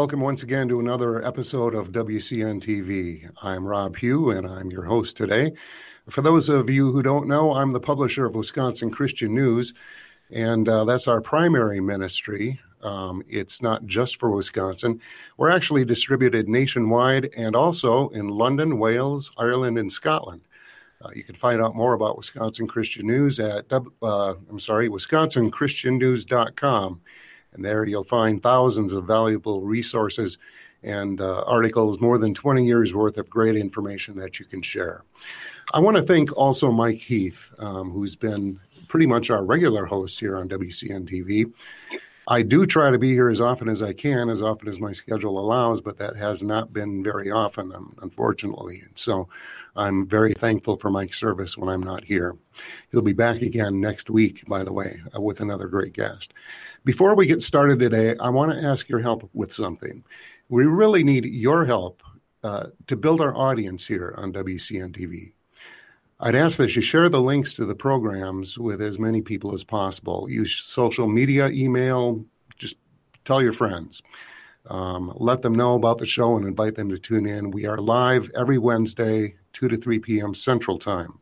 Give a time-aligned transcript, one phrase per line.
[0.00, 3.30] Welcome once again to another episode of WCN TV.
[3.42, 5.52] I'm Rob Pue, and I'm your host today.
[6.08, 9.74] For those of you who don't know, I'm the publisher of Wisconsin Christian News,
[10.30, 12.58] and uh, that's our primary ministry.
[12.82, 15.02] Um, it's not just for Wisconsin.
[15.36, 20.40] We're actually distributed nationwide and also in London, Wales, Ireland, and Scotland.
[21.04, 27.00] Uh, you can find out more about Wisconsin Christian News at, uh, I'm sorry, wisconsinchristiannews.com.
[27.52, 30.38] And there you'll find thousands of valuable resources
[30.82, 35.02] and uh, articles, more than 20 years worth of great information that you can share.
[35.72, 38.58] I want to thank also Mike Heath, um, who's been
[38.88, 41.52] pretty much our regular host here on WCN TV.
[42.28, 44.92] I do try to be here as often as I can, as often as my
[44.92, 47.72] schedule allows, but that has not been very often,
[48.02, 48.84] unfortunately.
[48.94, 49.28] So
[49.74, 52.36] I'm very thankful for Mike's service when I'm not here.
[52.90, 56.32] He'll be back again next week, by the way, uh, with another great guest.
[56.84, 60.04] Before we get started today, I want to ask your help with something.
[60.48, 62.02] We really need your help
[62.42, 65.32] uh, to build our audience here on WCN TV.
[66.22, 69.64] I'd ask that you share the links to the programs with as many people as
[69.64, 70.28] possible.
[70.28, 72.26] Use social media, email,
[72.58, 72.76] just
[73.24, 74.02] tell your friends.
[74.66, 77.50] Um, let them know about the show and invite them to tune in.
[77.50, 80.34] We are live every Wednesday, 2 to 3 p.m.
[80.34, 81.20] Central Time.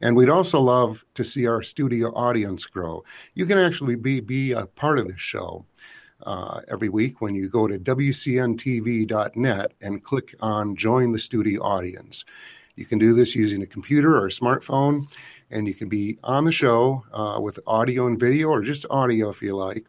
[0.00, 3.04] And we'd also love to see our studio audience grow.
[3.34, 5.64] You can actually be, be a part of the show
[6.26, 12.24] uh, every week when you go to WCNTV.net and click on Join the Studio Audience.
[12.76, 15.06] You can do this using a computer or a smartphone,
[15.50, 19.28] and you can be on the show uh, with audio and video, or just audio
[19.28, 19.86] if you like.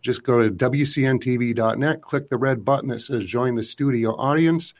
[0.00, 4.72] Just go to WCNTV.net, click the red button that says Join the Studio Audience,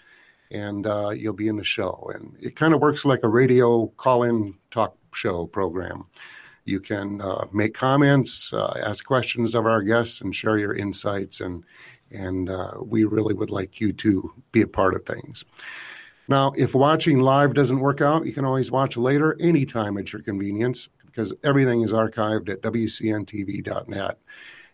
[0.51, 2.11] and uh, you'll be in the show.
[2.15, 6.07] And it kind of works like a radio call in talk show program.
[6.65, 11.41] You can uh, make comments, uh, ask questions of our guests, and share your insights.
[11.41, 11.65] And,
[12.11, 15.45] and uh, we really would like you to be a part of things.
[16.31, 20.23] Now, if watching live doesn't work out, you can always watch later anytime at your
[20.23, 24.17] convenience because everything is archived at WCNTV.net.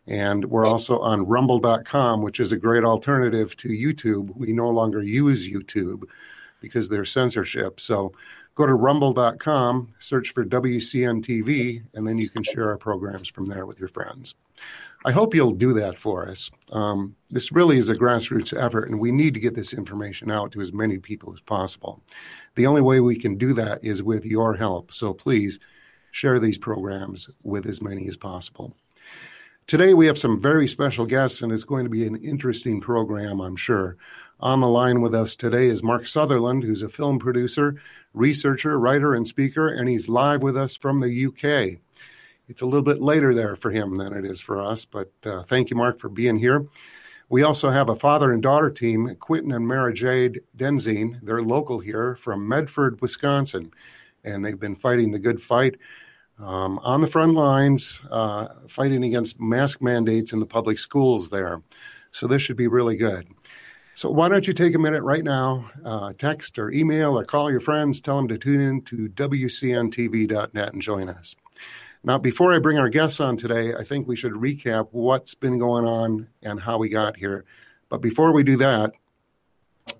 [0.06, 4.36] And we're also on rumble.com, which is a great alternative to YouTube.
[4.36, 6.02] We no longer use YouTube
[6.60, 7.80] because there's censorship.
[7.80, 8.12] So
[8.56, 13.46] go to rumble.com, search for WCN TV, and then you can share our programs from
[13.46, 14.34] there with your friends.
[15.04, 16.50] I hope you'll do that for us.
[16.72, 20.52] Um, this really is a grassroots effort, and we need to get this information out
[20.52, 22.02] to as many people as possible.
[22.54, 24.92] The only way we can do that is with your help.
[24.92, 25.60] So please
[26.10, 28.74] share these programs with as many as possible.
[29.66, 33.40] Today, we have some very special guests, and it's going to be an interesting program,
[33.40, 33.96] I'm sure.
[34.38, 37.74] On the line with us today is Mark Sutherland, who's a film producer,
[38.16, 41.80] researcher, writer, and speaker, and he's live with us from the UK.
[42.48, 45.42] It's a little bit later there for him than it is for us, but uh,
[45.42, 46.66] thank you, Mark, for being here.
[47.28, 51.20] We also have a father and daughter team, Quinton and Mara Jade Denzine.
[51.22, 53.72] They're local here from Medford, Wisconsin,
[54.24, 55.76] and they've been fighting the good fight
[56.38, 61.62] um, on the front lines, uh, fighting against mask mandates in the public schools there.
[62.12, 63.26] So this should be really good.
[63.96, 67.50] So why don't you take a minute right now, uh, text or email or call
[67.50, 71.34] your friends, tell them to tune in to WCNTV.net and join us.
[72.04, 75.58] Now, before I bring our guests on today, I think we should recap what's been
[75.58, 77.46] going on and how we got here.
[77.88, 78.92] But before we do that,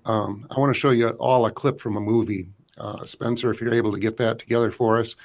[0.05, 3.59] um, I want to show you all a clip from a movie Uh, Spencer, if
[3.59, 5.15] you're able to get that together for us.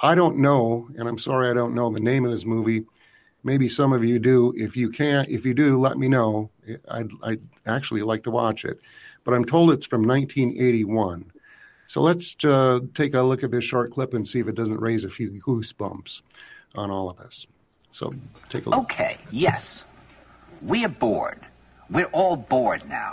[0.00, 2.86] I don't know, and I'm sorry I don't know the name of this movie.
[3.44, 4.52] Maybe some of you do.
[4.56, 6.50] If you can't, if you do, let me know.
[6.88, 8.78] I'd, I'd actually like to watch it.
[9.24, 11.32] But I'm told it's from 1981.
[11.86, 14.80] So let's uh, take a look at this short clip and see if it doesn't
[14.80, 16.20] raise a few goosebumps
[16.74, 17.46] on all of us.
[17.90, 18.14] So
[18.48, 18.78] take a look.
[18.80, 19.84] Okay, yes.
[20.62, 21.40] We are bored.
[21.88, 23.12] We're all bored now.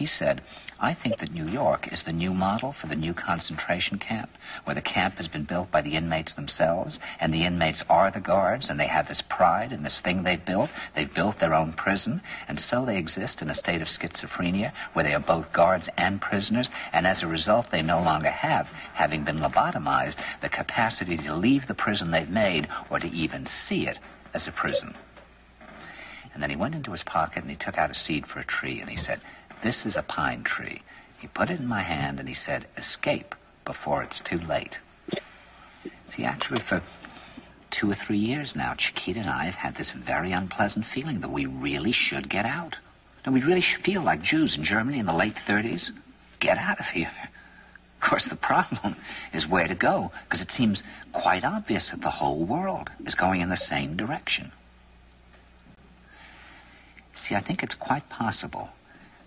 [0.00, 0.40] He said,
[0.80, 4.30] I think that New York is the new model for the new concentration camp,
[4.64, 8.18] where the camp has been built by the inmates themselves, and the inmates are the
[8.18, 10.70] guards, and they have this pride in this thing they've built.
[10.94, 15.04] They've built their own prison, and so they exist in a state of schizophrenia, where
[15.04, 19.24] they are both guards and prisoners, and as a result, they no longer have, having
[19.24, 23.98] been lobotomized, the capacity to leave the prison they've made or to even see it
[24.32, 24.94] as a prison.
[26.32, 28.44] And then he went into his pocket and he took out a seed for a
[28.44, 29.20] tree and he said,
[29.62, 30.80] This is a pine tree.
[31.18, 33.34] He put it in my hand and he said, Escape
[33.64, 34.78] before it's too late.
[36.08, 36.82] See, actually, for
[37.70, 41.30] two or three years now, Chiquita and I have had this very unpleasant feeling that
[41.30, 42.78] we really should get out.
[43.24, 45.92] And we really feel like Jews in Germany in the late 30s.
[46.38, 47.12] Get out of here.
[48.02, 48.96] Of course, the problem
[49.34, 50.82] is where to go, because it seems
[51.12, 54.52] quite obvious that the whole world is going in the same direction.
[57.14, 58.70] See, I think it's quite possible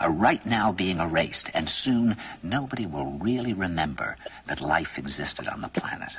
[0.00, 4.16] are right now being erased, and soon nobody will really remember
[4.46, 6.10] that life existed on the planet.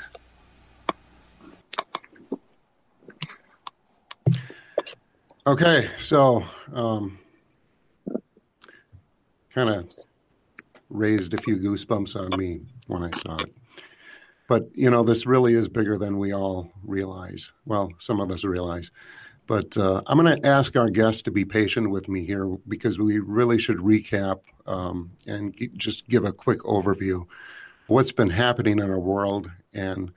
[5.47, 7.17] Okay, so um,
[9.55, 9.91] kind of
[10.89, 13.51] raised a few goosebumps on me when I saw it.
[14.47, 17.53] But, you know, this really is bigger than we all realize.
[17.65, 18.91] Well, some of us realize.
[19.47, 22.99] But uh, I'm going to ask our guests to be patient with me here because
[22.99, 27.25] we really should recap um, and g- just give a quick overview
[27.87, 30.11] what's been happening in our world and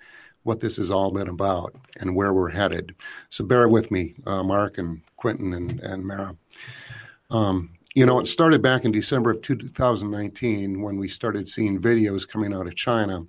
[0.45, 2.95] what this has all been about and where we're headed.
[3.31, 6.37] So bear with me, uh, Mark and Quentin and, and Mara.
[7.31, 12.29] Um, you know, it started back in December of 2019 when we started seeing videos
[12.29, 13.27] coming out of China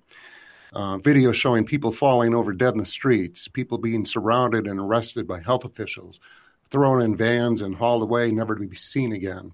[0.72, 5.26] uh, videos showing people falling over dead in the streets, people being surrounded and arrested
[5.26, 6.20] by health officials,
[6.70, 9.52] thrown in vans and hauled away, never to be seen again.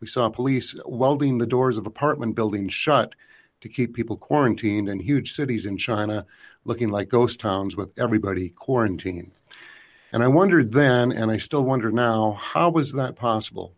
[0.00, 3.14] We saw police welding the doors of apartment buildings shut
[3.60, 6.26] to keep people quarantined, and huge cities in China
[6.66, 9.30] looking like ghost towns with everybody quarantined.
[10.12, 13.74] And I wondered then, and I still wonder now, how was that possible?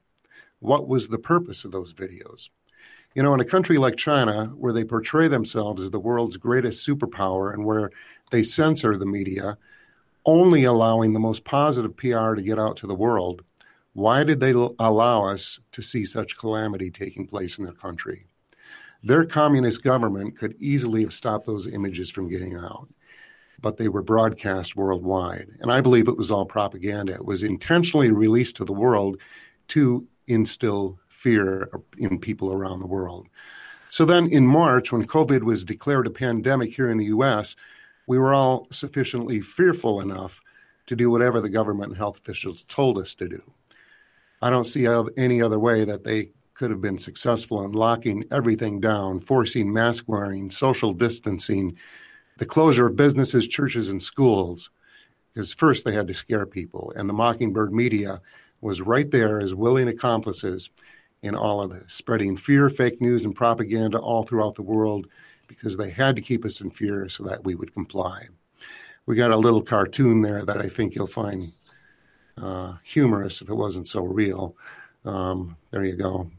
[0.58, 2.48] What was the purpose of those videos?
[3.16, 6.86] You know, in a country like China, where they portray themselves as the world's greatest
[6.86, 7.90] superpower and where
[8.30, 9.56] they censor the media,
[10.26, 13.40] only allowing the most positive PR to get out to the world,
[13.94, 18.26] why did they allow us to see such calamity taking place in their country?
[19.02, 22.90] Their communist government could easily have stopped those images from getting out,
[23.58, 25.52] but they were broadcast worldwide.
[25.60, 27.14] And I believe it was all propaganda.
[27.14, 29.16] It was intentionally released to the world
[29.68, 31.68] to instill fear
[31.98, 33.26] in people around the world.
[33.90, 37.56] So then in March, when COVID was declared a pandemic here in the US,
[38.06, 40.40] we were all sufficiently fearful enough
[40.86, 43.42] to do whatever the government and health officials told us to do.
[44.40, 48.80] I don't see any other way that they could have been successful in locking everything
[48.80, 51.76] down, forcing mask wearing, social distancing,
[52.36, 54.70] the closure of businesses, churches, and schools.
[55.34, 58.20] Because first they had to scare people, and the Mockingbird media
[58.60, 60.70] was right there as willing accomplices
[61.26, 65.06] in all of this, spreading fear, fake news, and propaganda all throughout the world
[65.46, 68.28] because they had to keep us in fear so that we would comply.
[69.04, 71.52] We got a little cartoon there that I think you'll find
[72.40, 74.56] uh, humorous if it wasn't so real.
[75.04, 76.30] Um, there you go.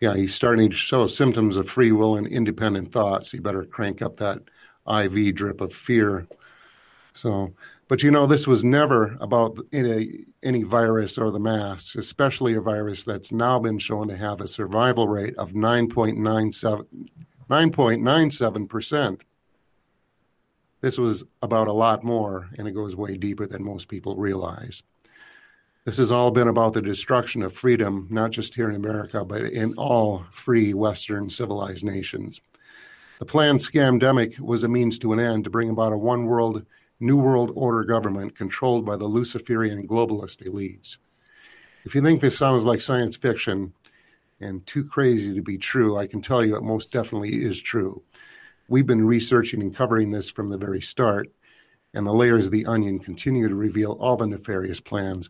[0.00, 3.30] Yeah, he's starting to show symptoms of free will and independent thoughts.
[3.30, 4.42] So you better crank up that
[4.86, 6.26] IV drip of fear.
[7.14, 7.54] So,
[7.92, 12.60] but you know, this was never about any, any virus or the masks, especially a
[12.62, 16.86] virus that's now been shown to have a survival rate of 9.97,
[17.50, 19.20] 9.97%.
[20.80, 24.82] This was about a lot more, and it goes way deeper than most people realize.
[25.84, 29.42] This has all been about the destruction of freedom, not just here in America, but
[29.42, 32.40] in all free Western civilized nations.
[33.18, 36.64] The planned scamdemic was a means to an end to bring about a one world,
[37.02, 40.96] new world order government controlled by the Luciferian globalist elites.
[41.84, 43.72] If you think this sounds like science fiction
[44.40, 48.02] and too crazy to be true, I can tell you it most definitely is true.
[48.68, 51.30] We've been researching and covering this from the very start,
[51.92, 55.28] and the layers of the onion continue to reveal all the nefarious plans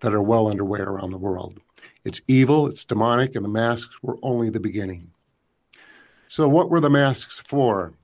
[0.00, 1.60] that are well underway around the world.
[2.04, 5.12] It's evil, it's demonic, and the masks were only the beginning.
[6.28, 7.94] So, what were the masks for?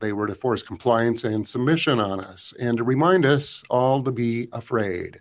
[0.00, 4.10] They were to force compliance and submission on us and to remind us all to
[4.10, 5.20] be afraid.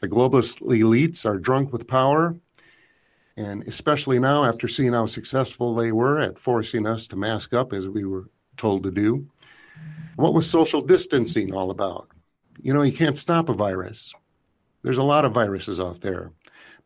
[0.00, 2.36] The globalist elites are drunk with power,
[3.36, 7.72] and especially now, after seeing how successful they were at forcing us to mask up
[7.72, 9.28] as we were told to do.
[10.16, 12.08] What was social distancing all about?
[12.60, 14.12] You know, you can't stop a virus.
[14.82, 16.32] There's a lot of viruses out there.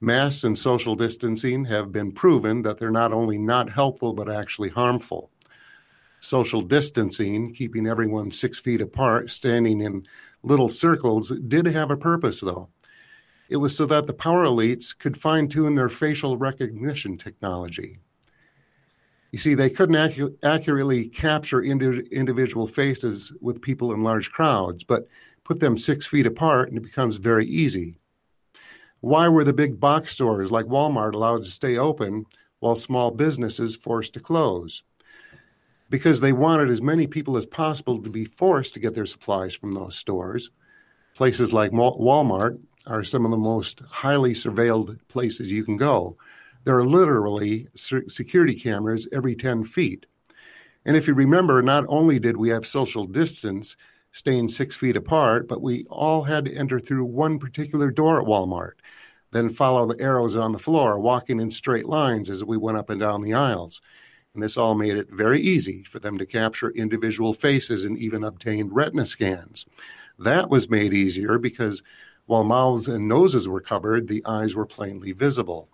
[0.01, 4.69] Masks and social distancing have been proven that they're not only not helpful, but actually
[4.69, 5.31] harmful.
[6.25, 10.07] Social distancing, keeping everyone six feet apart, standing in
[10.43, 12.71] little circles, did have a purpose, though.
[13.51, 17.99] It was so that the power elites could fine tune their facial recognition technology.
[19.33, 25.07] You see, they couldn't accurately capture indi- individual faces with people in large crowds, but
[25.45, 27.99] put them six feet apart, and it becomes very easy.
[29.01, 32.25] Why were the big box stores like Walmart allowed to stay open
[32.61, 34.83] while small businesses forced to close?
[35.95, 39.55] Because they wanted as many people as possible to be forced to get their supplies
[39.55, 40.51] from those stores.
[41.15, 46.17] Places like Walmart are some of the most highly surveilled places you can go.
[46.65, 50.07] There are literally security cameras every 10 feet.
[50.85, 53.77] And if you remember, not only did we have social distance,
[54.11, 58.27] staying six feet apart, but we all had to enter through one particular door at
[58.27, 58.73] Walmart,
[59.31, 62.91] then follow the arrows on the floor, walking in straight lines as we went up
[62.91, 63.81] and down the aisles.
[64.35, 68.25] And this all made it very easy for them to capture individual faces and even
[68.25, 69.65] obtain retina scans.
[70.19, 71.83] That was made easier because
[72.27, 75.69] while mouths and noses were covered, the eyes were plainly visible.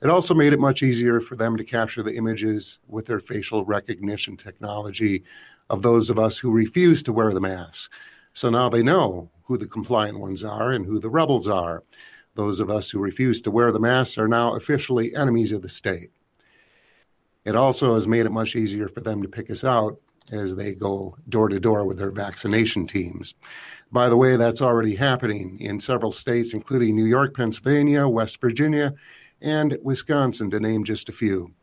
[0.00, 3.64] It also made it much easier for them to capture the images with their facial
[3.64, 5.24] recognition technology
[5.68, 7.90] of those of us who refuse to wear the mask.
[8.32, 11.82] So now they know who the compliant ones are and who the rebels are.
[12.36, 15.68] Those of us who refuse to wear the masks are now officially enemies of the
[15.68, 16.12] state.
[17.44, 20.74] It also has made it much easier for them to pick us out as they
[20.74, 23.34] go door to door with their vaccination teams.
[23.90, 28.94] By the way, that's already happening in several states, including New York, Pennsylvania, West Virginia,
[29.40, 31.54] and Wisconsin, to name just a few.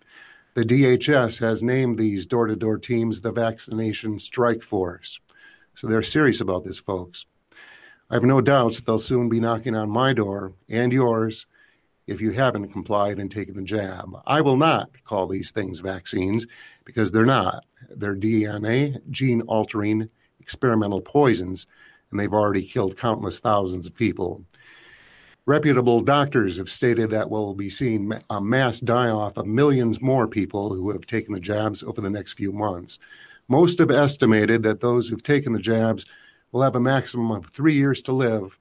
[0.56, 5.20] The DHS has named these door to door teams the Vaccination Strike Force.
[5.76, 7.26] So they're serious about this, folks.
[8.10, 11.46] I have no doubts they'll soon be knocking on my door and yours
[12.08, 14.16] if you haven't complied and taken the jab.
[14.26, 16.46] I will not call these things vaccines
[16.84, 17.66] because they're not.
[17.90, 20.10] They're DNA, gene altering
[20.40, 21.66] experimental poisons,
[22.12, 24.44] and they've already killed countless thousands of people.
[25.48, 30.28] Reputable doctors have stated that we'll be seeing a mass die off of millions more
[30.28, 32.98] people who have taken the jabs over the next few months.
[33.48, 36.06] Most have estimated that those who've taken the jabs
[36.52, 38.58] will have a maximum of three years to live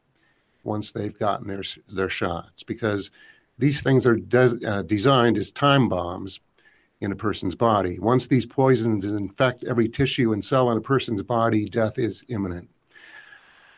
[0.63, 3.11] once they've gotten their, their shots because
[3.59, 6.41] these things are des- uh, designed as time bombs
[7.01, 7.99] in a person's body.
[7.99, 12.71] Once these poisons infect every tissue and cell in a person's body, death is imminent.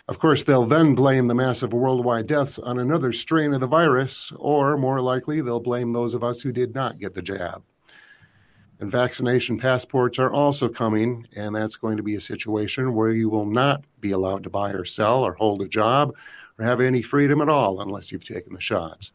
[0.08, 4.32] Of course, they'll then blame the massive worldwide deaths on another strain of the virus,
[4.36, 7.64] or more likely, they'll blame those of us who did not get the jab.
[8.78, 13.28] And vaccination passports are also coming, and that's going to be a situation where you
[13.28, 16.14] will not be allowed to buy or sell or hold a job
[16.58, 19.12] or have any freedom at all unless you've taken the shots.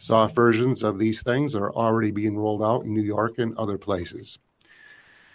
[0.00, 3.76] Soft versions of these things are already being rolled out in New York and other
[3.76, 4.38] places.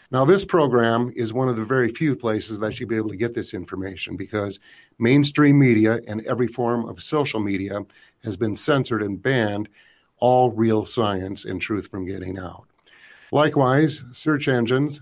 [0.10, 3.16] Now, this program is one of the very few places that you'll be able to
[3.16, 4.60] get this information because
[4.98, 7.82] mainstream media and every form of social media
[8.24, 9.70] has been censored and banned
[10.18, 12.66] all real science and truth from getting out.
[13.32, 15.00] Likewise, search engines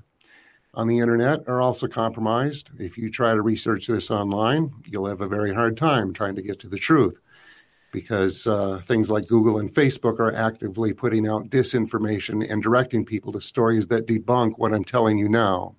[0.74, 2.70] on the internet are also compromised.
[2.78, 6.42] If you try to research this online, you'll have a very hard time trying to
[6.42, 7.18] get to the truth
[7.94, 13.32] because uh, things like Google and Facebook are actively putting out disinformation and directing people
[13.32, 15.76] to stories that debunk what I'm telling you now.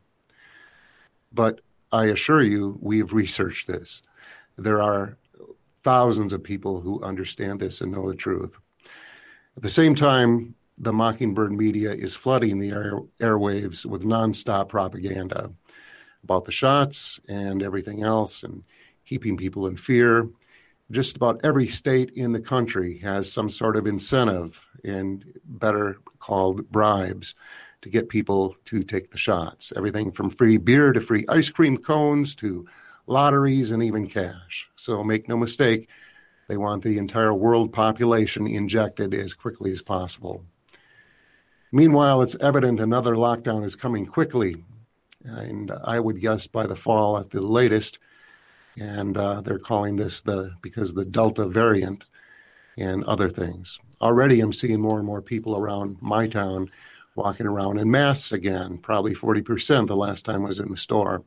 [1.32, 1.60] But
[1.92, 4.00] I assure you, we've researched this.
[4.56, 5.18] There are
[5.82, 8.56] thousands of people who understand this and know the truth.
[9.56, 15.50] At the same time, the Mockingbird media is flooding the air, airwaves with nonstop propaganda
[16.22, 18.62] about the shots and everything else and
[19.04, 20.28] keeping people in fear.
[20.90, 26.70] Just about every state in the country has some sort of incentive and better called
[26.70, 27.34] bribes
[27.82, 29.72] to get people to take the shots.
[29.76, 32.66] Everything from free beer to free ice cream cones to
[33.06, 34.68] lotteries and even cash.
[34.76, 35.88] So make no mistake,
[36.48, 40.44] they want the entire world population injected as quickly as possible.
[41.72, 44.64] Meanwhile, it's evident another lockdown is coming quickly,
[45.24, 47.98] and I would guess by the fall at the latest.
[48.78, 52.04] And uh, they're calling this the because the Delta variant
[52.76, 53.78] and other things.
[54.00, 56.70] Already, I'm seeing more and more people around my town
[57.14, 58.78] walking around in masks again.
[58.78, 61.24] Probably 40% the last time I was in the store.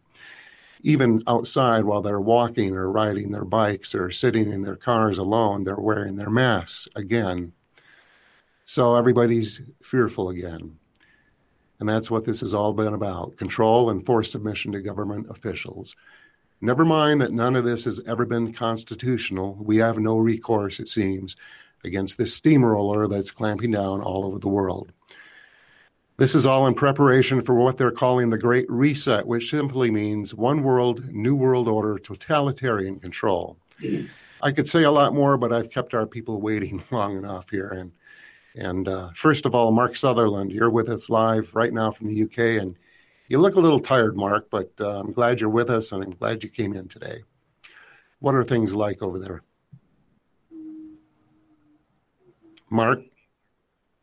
[0.84, 5.64] Even outside, while they're walking or riding their bikes or sitting in their cars alone,
[5.64, 7.54] they're wearing their masks again.
[8.66, 10.78] So everybody's fearful again.
[11.80, 15.96] And that's what this has all been about control and forced submission to government officials.
[16.60, 19.58] Never mind that none of this has ever been constitutional.
[19.62, 21.36] We have no recourse, it seems,
[21.84, 24.92] against this steamroller that's clamping down all over the world.
[26.18, 30.34] This is all in preparation for what they're calling the Great Reset, which simply means
[30.34, 33.60] one world, new world order, totalitarian control.
[34.42, 37.70] I could say a lot more, but I've kept our people waiting long enough here.
[37.70, 37.92] And
[38.56, 42.24] and uh, first of all, Mark Sutherland, you're with us live right now from the
[42.24, 42.76] UK, and
[43.28, 46.12] you look a little tired, Mark, but uh, I'm glad you're with us, and I'm
[46.12, 47.24] glad you came in today.
[48.20, 49.44] What are things like over there?
[52.70, 53.00] Mark?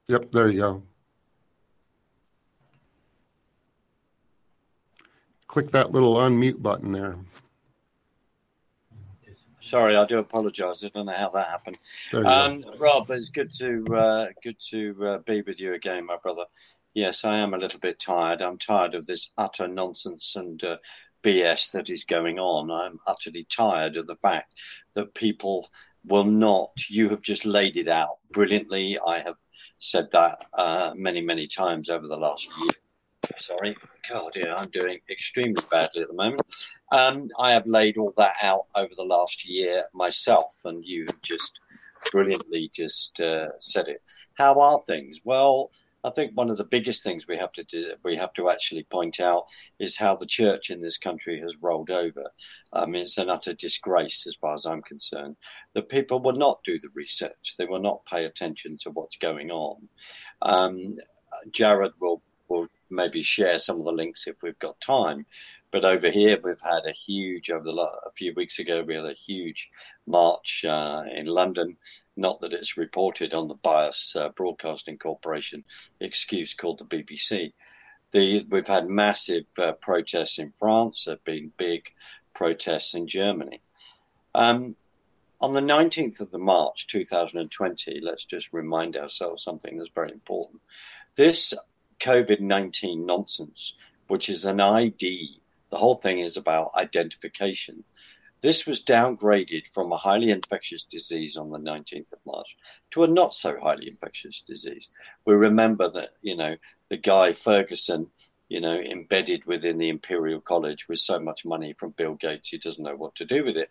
[0.09, 0.83] Yep, there you go.
[5.47, 7.17] Click that little unmute button there.
[9.61, 10.85] Sorry, I do apologise.
[10.85, 11.79] I don't know how that happened.
[12.13, 16.45] Um, Rob, it's good to uh, good to uh, be with you again, my brother.
[16.95, 18.41] Yes, I am a little bit tired.
[18.41, 20.77] I'm tired of this utter nonsense and uh,
[21.23, 22.71] BS that is going on.
[22.71, 24.55] I'm utterly tired of the fact
[24.95, 25.69] that people
[26.05, 26.89] will not.
[26.89, 28.99] You have just laid it out brilliantly.
[29.05, 29.37] I have
[29.79, 32.71] said that uh, many, many times over the last year
[33.39, 33.77] Sorry,
[34.09, 36.43] God, yeah, I'm doing extremely badly at the moment.
[36.93, 41.23] Um, I have laid all that out over the last year myself, and you have
[41.23, 41.61] just
[42.13, 44.03] brilliantly just uh, said it.
[44.35, 45.21] How are things?
[45.25, 45.71] Well,
[46.05, 48.85] I think one of the biggest things we have to do, we have to actually
[48.85, 49.45] point out
[49.81, 52.25] is how the church in this country has rolled over.
[52.73, 55.37] I Um, it's an utter disgrace, as far as I'm concerned.
[55.75, 59.51] That people will not do the research, they will not pay attention to what's going
[59.51, 59.89] on.
[60.43, 60.99] Um,
[61.51, 65.25] Jared will will maybe share some of the links if we've got time.
[65.75, 69.07] But over here, we've had a huge, over the a few weeks ago, we had
[69.07, 69.73] a huge
[70.07, 71.79] march uh, in London.
[72.17, 75.65] Not that it's reported on the Bias uh, Broadcasting Corporation
[75.99, 77.55] excuse called the BBC.
[78.13, 81.91] The, we've had massive uh, protests in France, there have been big
[82.35, 83.61] protests in Germany.
[84.33, 84.77] Um,
[85.41, 90.63] on the 19th of the March 2020, let's just remind ourselves something that's very important.
[91.17, 91.53] This
[91.99, 93.75] COVID 19 nonsense,
[94.07, 95.41] which is an ID.
[95.75, 97.83] The whole thing is about identification.
[98.43, 102.57] This was downgraded from a highly infectious disease on the 19th of March
[102.93, 104.89] to a not so highly infectious disease.
[105.25, 106.55] We remember that, you know,
[106.91, 108.07] the guy Ferguson,
[108.49, 112.59] you know, embedded within the Imperial College with so much money from Bill Gates, he
[112.59, 113.69] doesn't know what to do with it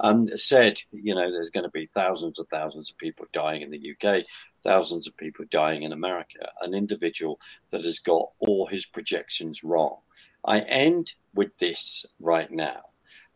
[0.00, 3.70] um, said, you know, there's going to be thousands and thousands of people dying in
[3.70, 4.24] the UK,
[4.64, 6.50] thousands of people dying in America.
[6.60, 9.98] An individual that has got all his projections wrong.
[10.44, 12.82] I end with this right now.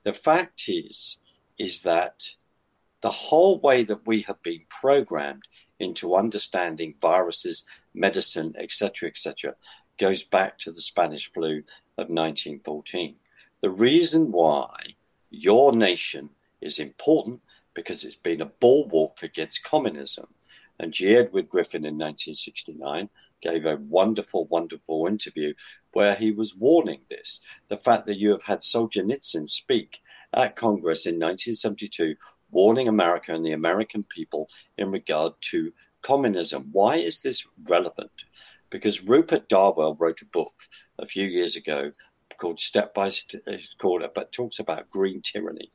[0.05, 1.19] The fact is,
[1.59, 2.29] is that
[3.01, 5.45] the whole way that we have been programmed
[5.79, 7.65] into understanding viruses,
[7.95, 9.55] medicine, etc., etc.,
[9.99, 11.59] goes back to the Spanish flu
[11.99, 13.17] of 1914.
[13.61, 14.97] The reason why
[15.31, 17.41] your nation is important
[17.75, 20.27] because it's been a bulwark against communism.
[20.79, 21.17] And G.
[21.17, 23.09] Edward Griffin in 1969
[23.41, 25.55] gave a wonderful, wonderful interview
[25.97, 27.41] where he was warning this.
[27.69, 30.03] The fact that you have had Solzhenitsyn speak
[30.35, 32.17] at Congress in 1972,
[32.51, 36.69] warning America and the American people in regard to communism.
[36.71, 38.13] Why is this relevant?
[38.69, 40.53] Because Rupert Darwall wrote a book
[40.99, 41.93] a few years ago
[42.37, 43.41] called Step by Step,
[43.79, 45.71] called, uh, but talks about green tyranny.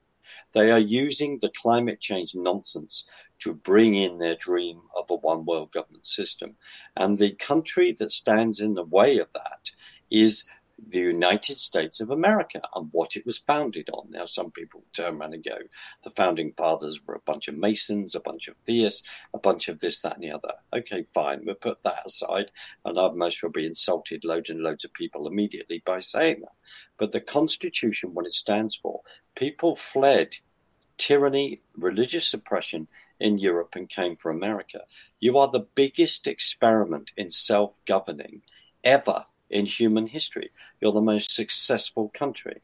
[0.54, 3.06] They are using the climate change nonsense
[3.40, 6.58] to bring in their dream of a one world government system.
[6.96, 9.72] And the country that stands in the way of that
[10.12, 10.46] is
[10.88, 14.10] the United States of America and what it was founded on.
[14.10, 15.58] Now, some people turn around and go,
[16.04, 19.80] the founding fathers were a bunch of Masons, a bunch of theists, a bunch of
[19.80, 20.54] this, that, and the other.
[20.74, 22.52] Okay, fine, we'll put that aside,
[22.84, 26.56] and I've most probably insulted loads and loads of people immediately by saying that.
[26.98, 29.02] But the Constitution, what it stands for,
[29.36, 30.36] people fled
[30.98, 32.88] tyranny, religious suppression
[33.20, 34.82] in Europe and came for America.
[35.20, 38.42] You are the biggest experiment in self governing
[38.84, 40.50] ever in human history.
[40.80, 42.62] You're the most successful country.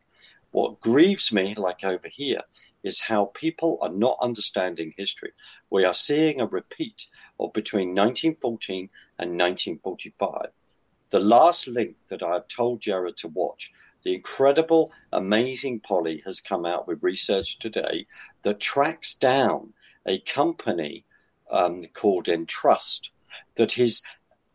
[0.51, 2.39] What grieves me, like over here,
[2.81, 5.31] is how people are not understanding history.
[5.69, 7.05] We are seeing a repeat
[7.39, 10.47] of between 1914 and 1945.
[11.09, 13.71] The last link that I've told Jared to watch,
[14.03, 18.07] the incredible, amazing Polly has come out with research today
[18.43, 19.73] that tracks down
[20.05, 21.05] a company
[21.51, 23.11] um, called Entrust
[23.55, 24.01] that is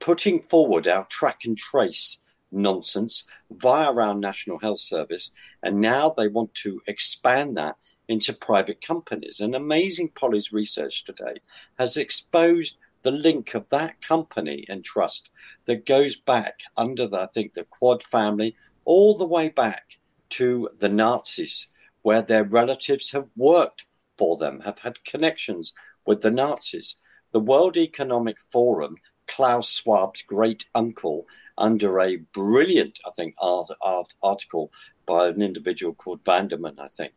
[0.02, 5.30] putting forward our track and trace nonsense via our National Health Service.
[5.62, 7.76] And now they want to expand that
[8.08, 9.38] into private companies.
[9.38, 11.36] And amazing Polly's research today
[11.78, 15.30] has exposed the link of that company and trust
[15.66, 19.84] that goes back under the, I think the Quandt family all the way back
[20.30, 21.68] to the Nazis,
[22.02, 23.86] where their relatives have worked
[24.18, 25.74] for them, have had connections
[26.06, 26.96] with the Nazis.
[27.30, 28.96] The World Economic Forum,
[29.34, 34.70] Klaus Schwab's great uncle, under a brilliant, I think, art, art, article
[35.06, 37.14] by an individual called Vanderman, I think,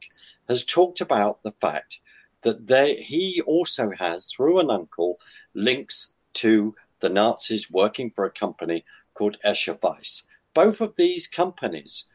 [0.48, 2.00] has talked about the fact
[2.42, 5.20] that they, he also has, through an uncle,
[5.54, 10.24] links to the Nazis working for a company called Escher Wyss.
[10.54, 12.06] Both of these companies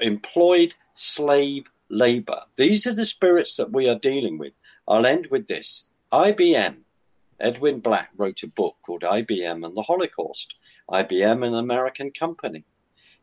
[0.00, 2.40] employed slave labor.
[2.54, 4.56] These are the spirits that we are dealing with.
[4.86, 5.88] I'll end with this.
[6.12, 6.84] IBM
[7.40, 10.56] Edwin Black wrote a book called IBM and the Holocaust.
[10.90, 12.64] IBM, an American company.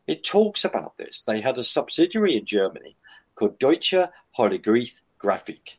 [0.07, 1.23] It talks about this.
[1.23, 2.95] They had a subsidiary in Germany
[3.35, 3.93] called Deutsche
[4.37, 5.77] Hollerith Grafik.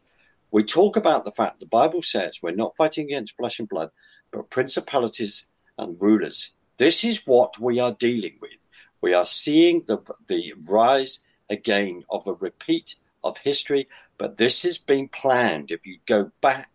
[0.50, 3.90] We talk about the fact the Bible says we're not fighting against flesh and blood,
[4.30, 5.44] but principalities
[5.76, 6.52] and rulers.
[6.76, 8.66] This is what we are dealing with.
[9.00, 11.20] We are seeing the, the rise
[11.50, 15.70] again of a repeat of history, but this has been planned.
[15.70, 16.70] If you go back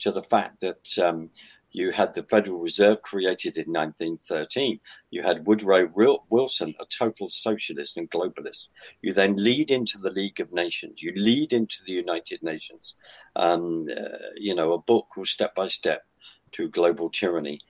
[0.00, 1.30] to the fact that um,
[1.70, 4.80] you had the Federal Reserve created in 1913.
[5.10, 5.90] You had Woodrow
[6.30, 8.68] Wilson, a total socialist and globalist.
[9.02, 11.02] You then lead into the League of Nations.
[11.02, 12.94] You lead into the United Nations.
[13.36, 16.06] Um, uh, you know, a book called Step by Step
[16.52, 17.60] to Global Tyranny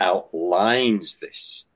[0.00, 1.66] outlines this.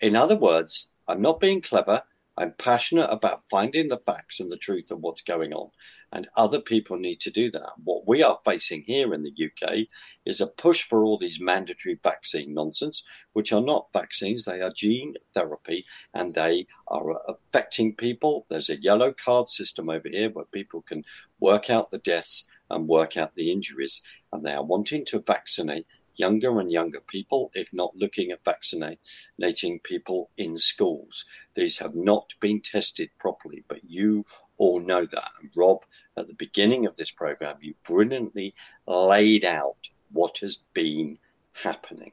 [0.00, 2.02] In other words, I'm not being clever.
[2.38, 5.70] I'm passionate about finding the facts and the truth of what's going on,
[6.12, 7.72] and other people need to do that.
[7.82, 9.86] What we are facing here in the UK
[10.26, 14.70] is a push for all these mandatory vaccine nonsense, which are not vaccines, they are
[14.70, 18.44] gene therapy, and they are affecting people.
[18.50, 21.04] There's a yellow card system over here where people can
[21.40, 25.86] work out the deaths and work out the injuries, and they are wanting to vaccinate
[26.16, 31.24] younger and younger people, if not looking at vaccinating people in schools.
[31.54, 34.24] These have not been tested properly, but you
[34.58, 35.30] all know that.
[35.40, 35.84] And Rob,
[36.16, 38.54] at the beginning of this program, you brilliantly
[38.86, 41.18] laid out what has been
[41.52, 42.12] happening.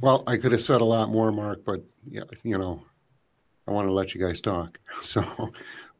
[0.00, 2.82] Well, I could have said a lot more, Mark, but you know,
[3.66, 4.78] I want to let you guys talk.
[5.02, 5.50] So,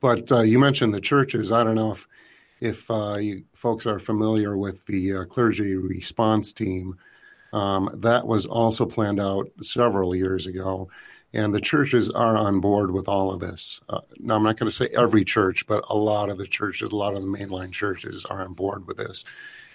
[0.01, 1.53] but uh, you mentioned the churches.
[1.53, 2.07] I don't know if
[2.61, 6.97] if uh, you folks are familiar with the uh, clergy response team,
[7.53, 10.89] um, that was also planned out several years ago.
[11.33, 13.81] And the churches are on board with all of this.
[13.89, 16.91] Uh, now, I'm not going to say every church, but a lot of the churches,
[16.91, 19.25] a lot of the mainline churches are on board with this.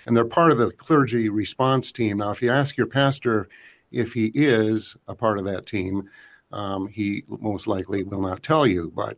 [0.05, 2.17] And they're part of the clergy response team.
[2.17, 3.47] Now, if you ask your pastor
[3.89, 6.09] if he is a part of that team,
[6.51, 8.91] um, he most likely will not tell you.
[8.93, 9.17] But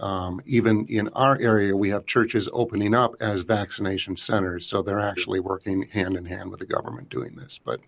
[0.00, 5.00] Um, even in our area, we have churches opening up as vaccination centers, so they're
[5.00, 7.58] actually working hand in hand with the government doing this.
[7.58, 7.80] But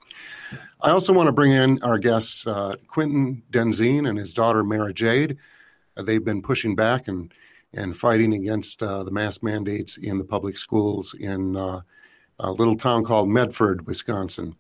[0.80, 4.92] I also want to bring in our guests, uh, Quentin Denzine and his daughter Mara
[4.92, 5.36] Jade.
[5.96, 7.32] Uh, they've been pushing back and
[7.72, 11.80] and fighting against uh, the mask mandates in the public schools in uh,
[12.40, 14.56] a little town called Medford, Wisconsin.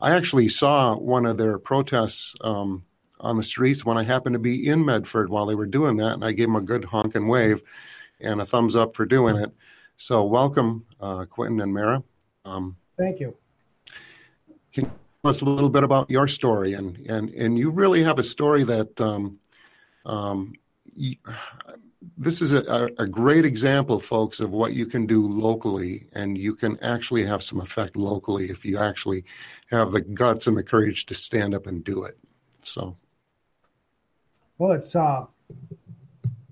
[0.00, 2.84] I actually saw one of their protests um,
[3.22, 6.14] on the streets when I happened to be in Medford while they were doing that,
[6.14, 7.62] and I gave them a good honk and wave
[8.20, 9.52] and a thumbs up for doing it.
[9.96, 12.02] So, welcome, uh, Quentin and Mara.
[12.44, 13.36] Um, Thank you.
[14.72, 14.90] Can you
[15.22, 16.74] tell us a little bit about your story?
[16.74, 19.38] And and and you really have a story that um,
[20.04, 20.54] um,
[20.96, 21.16] you,
[22.18, 26.54] this is a, a, great example, folks, of what you can do locally, and you
[26.54, 29.24] can actually have some effect locally if you actually
[29.70, 32.18] have the guts and the courage to stand up and do it.
[32.64, 32.96] So,
[34.62, 35.26] well, it's uh,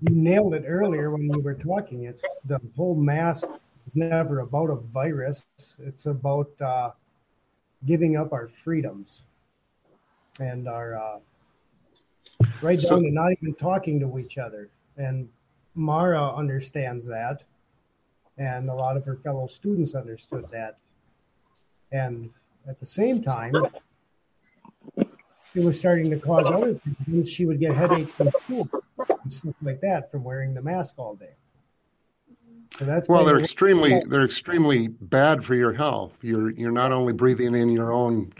[0.01, 2.03] you nailed it earlier when you were talking.
[2.03, 3.47] It's the whole mask
[3.87, 5.45] is never about a virus.
[5.79, 6.91] It's about uh,
[7.85, 9.21] giving up our freedoms
[10.41, 11.19] and our uh,
[12.61, 15.29] right down to not even talking to each other and
[15.73, 17.43] Mara understands that,
[18.37, 20.79] and a lot of her fellow students understood that.
[21.93, 22.29] And
[22.67, 23.53] at the same time,
[25.55, 27.29] it was starting to cause other things.
[27.29, 28.69] She would get headaches from school
[29.23, 31.33] and stuff like that from wearing the mask all day.
[32.77, 36.17] So that's well, they're extremely they're extremely bad for your health.
[36.21, 38.33] You're you're not only breathing in your own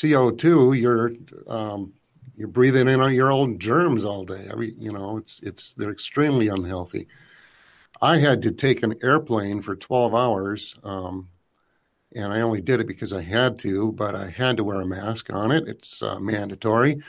[0.00, 1.12] CO two, you're
[1.48, 1.94] um,
[2.36, 4.46] you're breathing in your own germs all day.
[4.50, 7.08] Every you know, it's it's they're extremely unhealthy.
[8.02, 11.28] I had to take an airplane for 12 hours, um,
[12.14, 13.92] and I only did it because I had to.
[13.92, 17.02] But I had to wear a mask on it; it's uh, mandatory.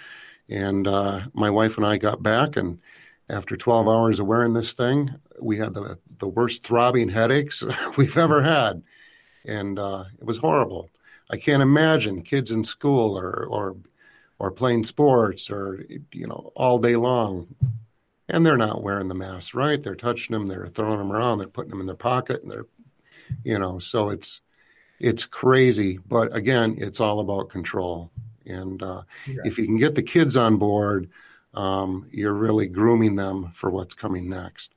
[0.49, 2.79] And uh, my wife and I got back, and
[3.29, 7.63] after 12 hours of wearing this thing, we had the the worst throbbing headaches
[7.97, 8.83] we've ever had,
[9.45, 10.89] and uh, it was horrible.
[11.29, 13.77] I can't imagine kids in school or or
[14.41, 17.55] or playing sports or you know all day long
[18.27, 21.47] and they're not wearing the masks right they're touching them they're throwing them around they're
[21.47, 22.65] putting them in their pocket and they're
[23.43, 24.41] you know so it's
[25.01, 28.11] it's crazy but again it's all about control
[28.45, 29.35] and uh, yeah.
[29.45, 31.09] if you can get the kids on board
[31.53, 34.73] um, you're really grooming them for what's coming next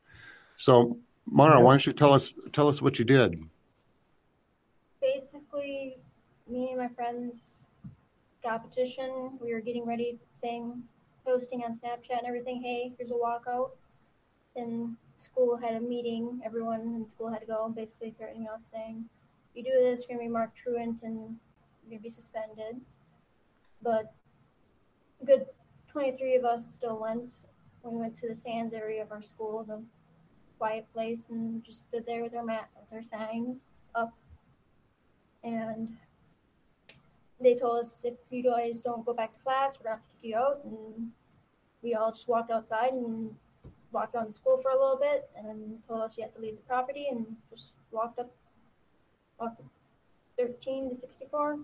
[0.56, 3.42] so mara why don't you tell us tell us what you did
[5.00, 5.96] basically
[6.48, 7.64] me and my friends
[8.44, 9.38] got a petition.
[9.40, 10.82] We were getting ready, saying,
[11.26, 12.60] posting on Snapchat and everything.
[12.62, 13.70] Hey, here's a walkout.
[14.54, 16.42] And school had a meeting.
[16.44, 19.06] Everyone in school had to go, basically threatening us, saying,
[19.54, 21.38] "You do this, you're gonna be marked truant and
[21.82, 22.84] you're gonna be suspended."
[23.80, 24.12] But
[25.24, 25.48] good
[25.88, 27.46] 23 of us still went.
[27.82, 29.84] We went to the sands area of our school, the
[30.58, 34.14] quiet place, and just stood there with our mat, with our signs up.
[35.42, 35.98] And
[37.38, 40.12] they told us if you guys don't go back to class, we're gonna have to
[40.14, 40.64] kick you out.
[40.64, 41.12] And
[41.82, 43.36] we all just walked outside and
[43.92, 46.56] walked around the school for a little bit, and told us you had to leave
[46.56, 48.34] the property, and just walked up,
[49.38, 49.60] walked
[50.38, 51.58] 13 to 64,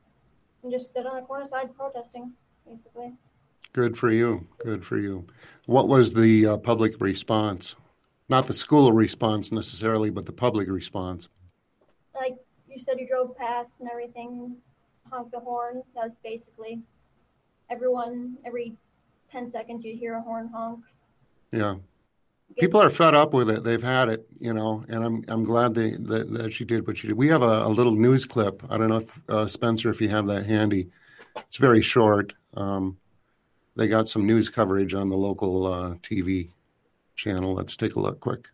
[0.62, 2.32] and just stood on the corner side protesting,
[2.68, 3.12] basically.
[3.72, 4.48] Good for you.
[4.58, 5.26] Good for you.
[5.66, 7.76] What was the uh, public response?
[8.28, 11.28] Not the school response necessarily, but the public response.
[12.14, 12.36] Like
[12.68, 14.56] you said, you drove past and everything
[15.10, 15.82] honked the horn.
[15.94, 16.80] That was basically
[17.68, 18.76] everyone every
[19.30, 20.80] ten seconds you'd hear a horn honk.
[21.52, 21.76] Yeah.
[22.58, 23.64] People are fed up with it.
[23.64, 26.98] They've had it, you know, and I'm I'm glad they that, that she did what
[26.98, 27.16] she did.
[27.16, 28.62] We have a, a little news clip.
[28.68, 30.90] I don't know if uh, Spencer, if you have that handy.
[31.36, 32.34] It's very short.
[32.54, 32.98] Um,
[33.76, 36.50] they got some news coverage on the local uh, TV
[37.14, 37.54] channel.
[37.54, 38.48] Let's take a look quick.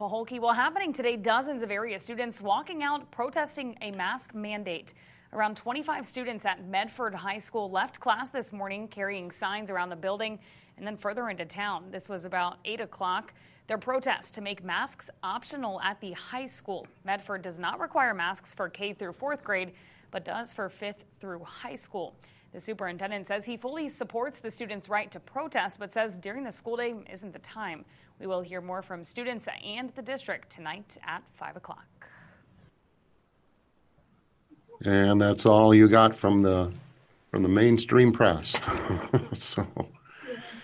[0.00, 4.94] Pahokee, well, happening today, dozens of area students walking out protesting a mask mandate.
[5.32, 9.96] Around 25 students at Medford High School left class this morning carrying signs around the
[9.96, 10.40] building
[10.80, 11.84] and then further into town.
[11.92, 13.32] This was about 8 o'clock.
[13.68, 16.88] Their protest to make masks optional at the high school.
[17.04, 19.72] Medford does not require masks for K through fourth grade,
[20.10, 22.16] but does for fifth through high school.
[22.52, 26.50] The superintendent says he fully supports the students' right to protest, but says during the
[26.50, 27.84] school day isn't the time.
[28.18, 31.86] We will hear more from students and the district tonight at 5 o'clock
[34.84, 36.72] and that's all you got from the
[37.30, 38.56] from the mainstream press.
[39.32, 39.66] so,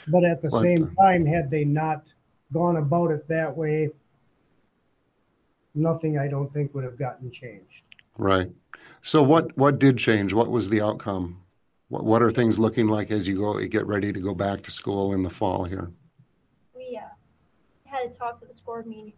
[0.08, 2.04] but at the but, same time, had they not
[2.52, 3.90] gone about it that way,
[5.74, 7.82] nothing I don't think would have gotten changed.
[8.18, 8.50] Right.
[9.02, 10.32] So what what did change?
[10.32, 11.42] What was the outcome?
[11.88, 14.62] What what are things looking like as you go you get ready to go back
[14.64, 15.90] to school in the fall here?
[16.74, 17.08] We uh,
[17.84, 19.12] had to talk to the school meeting,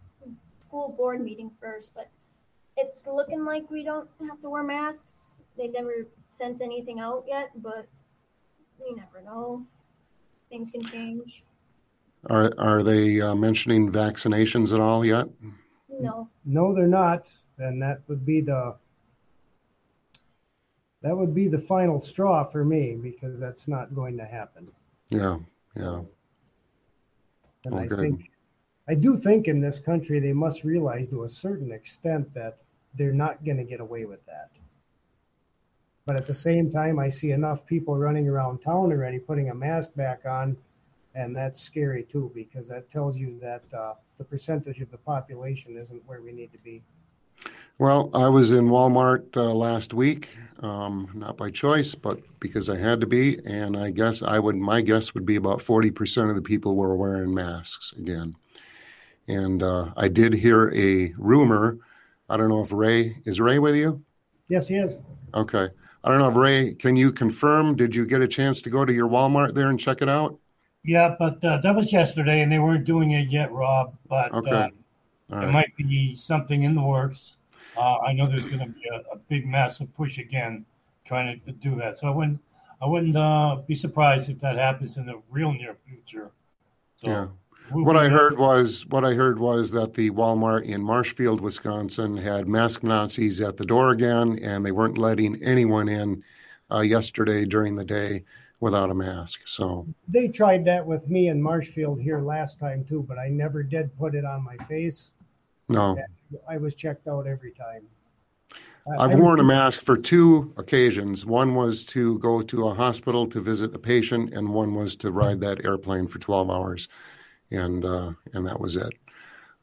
[0.67, 2.09] school board meeting first, but
[2.77, 5.35] it's looking like we don't have to wear masks.
[5.57, 7.87] They've never sent anything out yet, but
[8.79, 9.65] we never know.
[10.49, 11.43] Things can change.
[12.29, 15.27] Are are they uh, mentioning vaccinations at all yet?
[15.89, 16.29] No.
[16.45, 18.75] No, they're not, and that would be the
[21.01, 24.69] that would be the final straw for me because that's not going to happen.
[25.09, 25.37] Yeah,
[25.75, 26.01] yeah.
[27.65, 28.29] And I think
[28.87, 32.57] I do think in this country they must realize to a certain extent that
[32.95, 34.49] they're not going to get away with that.
[36.09, 39.53] But at the same time, I see enough people running around town already putting a
[39.53, 40.57] mask back on,
[41.13, 45.77] and that's scary too because that tells you that uh, the percentage of the population
[45.77, 46.81] isn't where we need to be.
[47.77, 50.31] Well, I was in Walmart uh, last week,
[50.63, 54.55] um, not by choice, but because I had to be, and I guess I would.
[54.55, 58.35] My guess would be about forty percent of the people were wearing masks again.
[59.27, 61.77] And uh, I did hear a rumor.
[62.27, 64.03] I don't know if Ray is Ray with you.
[64.47, 64.95] Yes, he is.
[65.35, 65.67] Okay.
[66.03, 67.75] I don't know if Ray, can you confirm?
[67.75, 70.37] Did you get a chance to go to your Walmart there and check it out?
[70.83, 73.95] Yeah, but uh, that was yesterday, and they weren't doing it yet, Rob.
[74.07, 74.49] But okay.
[74.49, 74.71] uh, right.
[75.29, 77.37] there might be something in the works.
[77.77, 80.65] Uh, I know there's going to be a, a, big, massive push again,
[81.05, 81.99] trying to do that.
[81.99, 82.39] So I wouldn't,
[82.81, 86.31] I wouldn't uh, be surprised if that happens in the real near future.
[86.97, 87.27] So, yeah.
[87.71, 92.47] What I heard was what I heard was that the Walmart in Marshfield, Wisconsin, had
[92.47, 96.23] mask Nazis at the door again, and they weren't letting anyone in
[96.71, 98.23] uh, yesterday during the day
[98.59, 99.41] without a mask.
[99.45, 103.61] So they tried that with me in Marshfield here last time too, but I never
[103.61, 105.11] did put it on my face.
[105.67, 105.97] No,
[106.47, 107.83] I was checked out every time.
[108.97, 111.23] I've worn a mask for two occasions.
[111.23, 115.11] One was to go to a hospital to visit a patient, and one was to
[115.11, 116.87] ride that airplane for 12 hours,
[117.51, 118.93] and uh, and that was it.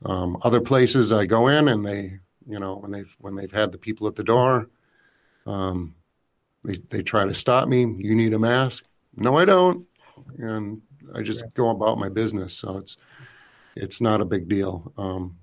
[0.05, 3.73] Um, other places I go in, and they, you know, when they've when they've had
[3.73, 4.69] the people at the door,
[5.47, 5.95] um,
[6.65, 7.81] they they try to stop me.
[7.99, 8.85] You need a mask?
[9.17, 9.87] No, I don't,
[10.39, 10.83] and
[11.15, 12.55] I just go about my business.
[12.55, 12.97] So it's
[13.75, 14.93] it's not a big deal.
[14.99, 15.39] Um,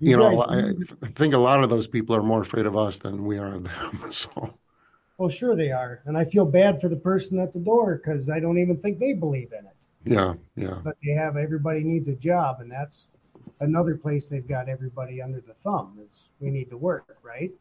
[0.00, 0.70] you, you know, I,
[1.02, 3.54] I think a lot of those people are more afraid of us than we are
[3.54, 4.04] of them.
[4.10, 4.54] So.
[5.16, 8.30] Well, sure they are, and I feel bad for the person at the door because
[8.30, 9.74] I don't even think they believe in it.
[10.04, 10.78] Yeah, yeah.
[10.82, 13.08] But they have everybody needs a job, and that's
[13.60, 15.98] another place they've got everybody under the thumb.
[16.04, 17.52] Is we need to work, right?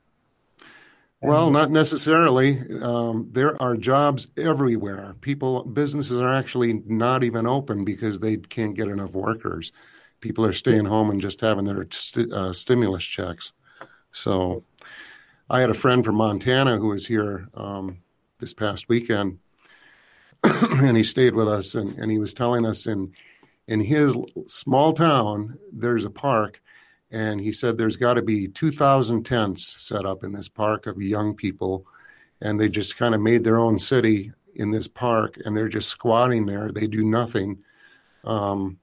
[1.20, 2.62] well, not necessarily.
[2.82, 5.16] Um, there are jobs everywhere.
[5.20, 9.72] People, businesses are actually not even open because they can't get enough workers
[10.22, 13.52] people are staying home and just having their st- uh, stimulus checks.
[14.12, 14.64] So
[15.50, 18.00] I had a friend from Montana who was here um,
[18.40, 19.40] this past weekend,
[20.44, 23.14] and he stayed with us, and, and he was telling us in
[23.68, 24.16] in his
[24.48, 26.62] small town there's a park,
[27.12, 30.88] and he said there's got to be two thousand tents set up in this park
[30.88, 31.86] of young people,
[32.42, 35.90] and they just kind of made their own city in this park, and they're just
[35.90, 36.72] squatting there.
[36.72, 37.64] They do nothing.
[38.24, 38.80] Um,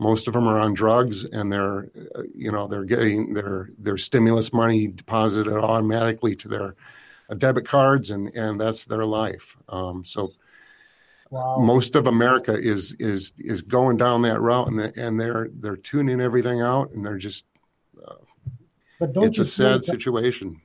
[0.00, 3.98] most of them are on drugs, and they're, uh, you know, they're getting their their
[3.98, 6.74] stimulus money deposited automatically to their
[7.28, 9.56] uh, debit cards, and and that's their life.
[9.68, 10.32] Um, so.
[11.30, 11.58] Wow.
[11.58, 15.76] Most of America is is is going down that route, and the, and they're they're
[15.76, 17.44] tuning everything out, and they're just.
[18.06, 18.14] Uh,
[19.00, 20.60] but don't it's a sad situation.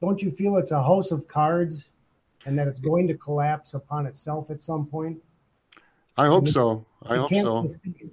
[0.00, 1.88] Don't you feel it's a house of cards,
[2.44, 5.18] and that it's going to collapse upon itself at some point?
[6.16, 6.84] I hope so.
[7.06, 7.70] I hope so.
[7.72, 8.10] Succeed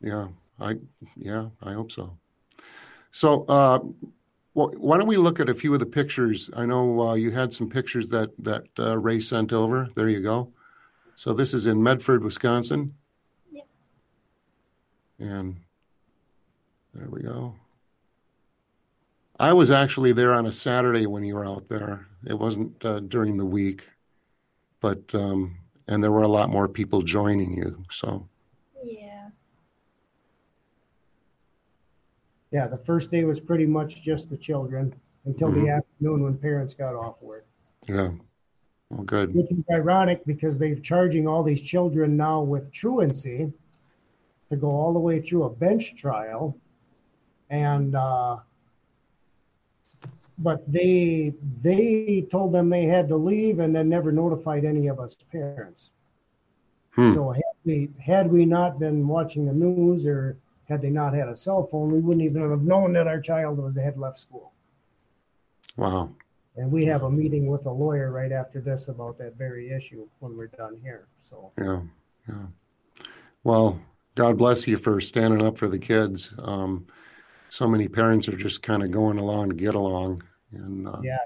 [0.00, 0.28] yeah,
[0.60, 0.76] I
[1.16, 2.16] yeah, I hope so.
[3.10, 3.80] So, uh,
[4.54, 6.50] well, why don't we look at a few of the pictures?
[6.54, 9.88] I know uh, you had some pictures that that uh, Ray sent over.
[9.94, 10.52] There you go.
[11.16, 12.94] So this is in Medford, Wisconsin.
[13.50, 13.62] Yeah.
[15.18, 15.56] And
[16.94, 17.54] there we go.
[19.40, 22.06] I was actually there on a Saturday when you were out there.
[22.26, 23.88] It wasn't uh, during the week,
[24.80, 27.84] but um, and there were a lot more people joining you.
[27.90, 28.28] So.
[28.82, 29.28] Yeah,
[32.50, 35.64] yeah, the first day was pretty much just the children until mm-hmm.
[35.64, 37.46] the afternoon when parents got off work.
[37.88, 38.12] Yeah.
[38.90, 39.34] Well, good.
[39.34, 43.52] Which is ironic because they're charging all these children now with truancy
[44.50, 46.56] to go all the way through a bench trial.
[47.50, 48.38] And, uh,
[50.38, 51.32] but they
[51.62, 55.90] they told them they had to leave and then never notified any of us parents.
[56.90, 57.14] Hmm.
[57.14, 60.36] So had we had we not been watching the news or
[60.68, 63.58] had they not had a cell phone, we wouldn't even have known that our child
[63.58, 64.52] was had left school.
[65.76, 66.10] Wow.
[66.56, 70.06] And we have a meeting with a lawyer right after this about that very issue
[70.20, 71.06] when we're done here.
[71.20, 71.80] So yeah,
[72.28, 73.04] yeah.
[73.44, 73.80] Well,
[74.14, 76.32] God bless you for standing up for the kids.
[76.38, 76.86] Um,
[77.48, 80.22] so many parents are just kind of going along to get along.
[80.52, 81.18] And uh, yeah,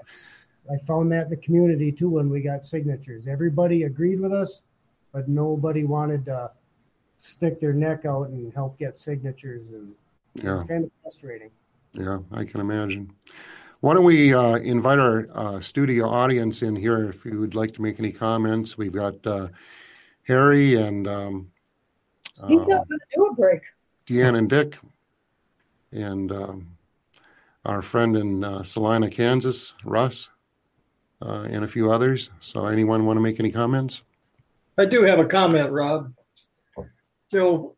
[0.71, 3.27] I found that in the community too when we got signatures.
[3.27, 4.61] Everybody agreed with us,
[5.13, 6.51] but nobody wanted to
[7.17, 9.93] stick their neck out and help get signatures, and
[10.33, 10.55] yeah.
[10.55, 11.51] it's kind of frustrating.
[11.93, 13.13] Yeah, I can imagine.
[13.81, 17.73] Why don't we uh, invite our uh, studio audience in here if you would like
[17.73, 18.77] to make any comments?
[18.77, 19.47] We've got uh,
[20.27, 21.51] Harry and um,
[22.47, 23.61] he's not going to do a break.
[24.05, 24.77] Deanne and Dick,
[25.91, 26.77] and um,
[27.65, 30.29] our friend in uh, Salina, Kansas, Russ,
[31.19, 32.29] uh, and a few others.
[32.39, 34.03] So, anyone want to make any comments?
[34.77, 36.13] I do have a comment, Rob.
[37.31, 37.75] You know,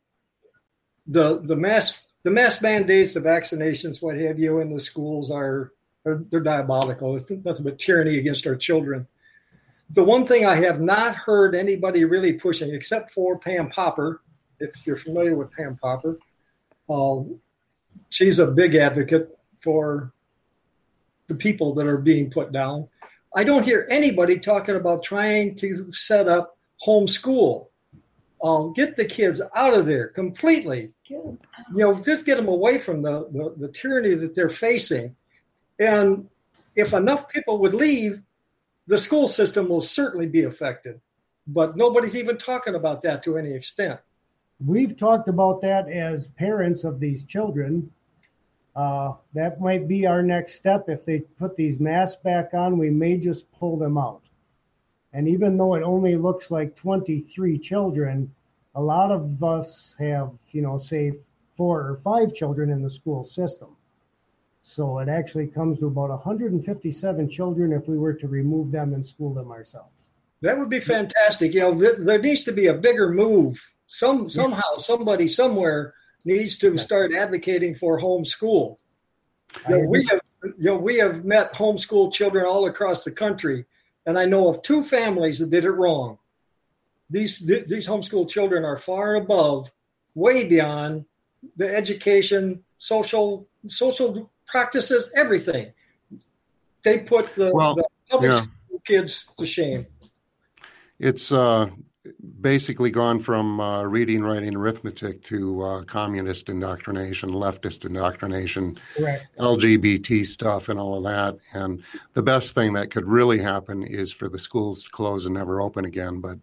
[1.07, 5.71] the the mass the mass mandates, the vaccinations, what have you, in the schools are
[6.03, 7.15] they're, they're diabolical.
[7.15, 9.07] It's nothing but tyranny against our children.
[9.89, 14.21] The one thing I have not heard anybody really pushing, except for Pam Popper,
[14.59, 16.17] if you're familiar with Pam Popper,
[16.89, 17.17] uh,
[18.09, 20.13] she's a big advocate for
[21.27, 22.87] the people that are being put down.
[23.35, 27.67] I don't hear anybody talking about trying to set up homeschool.
[28.41, 30.91] Uh, get the kids out of there completely.
[31.07, 31.39] You
[31.73, 35.15] know, just get them away from the, the, the tyranny that they're facing.
[35.80, 36.30] And
[36.76, 38.21] if enough people would leave,
[38.88, 40.99] the school system will certainly be affected.
[41.47, 43.99] But nobody's even talking about that to any extent.
[44.65, 47.91] We've talked about that as parents of these children.
[48.76, 50.86] Uh, that might be our next step.
[50.88, 54.24] If they put these masks back on, we may just pull them out.
[55.11, 58.34] And even though it only looks like 23 children,
[58.74, 61.13] a lot of us have, you know, say
[61.55, 63.76] four or five children in the school system.
[64.64, 69.05] So it actually comes to about 157 children if we were to remove them and
[69.05, 69.91] school them ourselves.
[70.41, 71.53] That would be fantastic.
[71.53, 73.74] You know, th- there needs to be a bigger move.
[73.88, 75.93] Some somehow somebody somewhere
[76.26, 78.78] needs to start advocating for homeschool.
[79.70, 80.22] You know, we have
[80.57, 83.66] you know we have met homeschool children all across the country,
[84.05, 86.18] and I know of two families that did it wrong.
[87.09, 89.72] These th- these homeschool children are far above,
[90.16, 91.05] way beyond
[91.55, 95.73] the education, social social practices, everything.
[96.83, 98.45] They put the, well, the public yeah.
[98.85, 99.87] kids to shame.
[100.99, 101.71] It's uh,
[102.39, 109.25] basically gone from uh, reading, writing, arithmetic to uh, communist indoctrination, leftist indoctrination, Correct.
[109.39, 111.39] LGBT stuff, and all of that.
[111.55, 111.81] And
[112.13, 115.61] the best thing that could really happen is for the schools to close and never
[115.61, 116.21] open again.
[116.21, 116.37] But,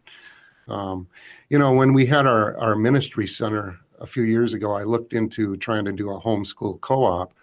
[0.66, 1.06] um,
[1.48, 5.12] you know, when we had our, our ministry center a few years ago, I looked
[5.12, 7.34] into trying to do a homeschool co op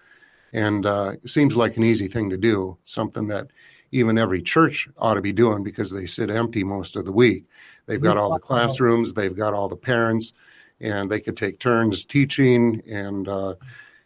[0.57, 3.47] and uh, it seems like an easy thing to do, something that
[3.91, 7.45] even every church ought to be doing because they sit empty most of the week.
[7.85, 10.33] They've got all the classrooms, they've got all the parents,
[10.81, 12.81] and they could take turns teaching.
[12.89, 13.53] And uh,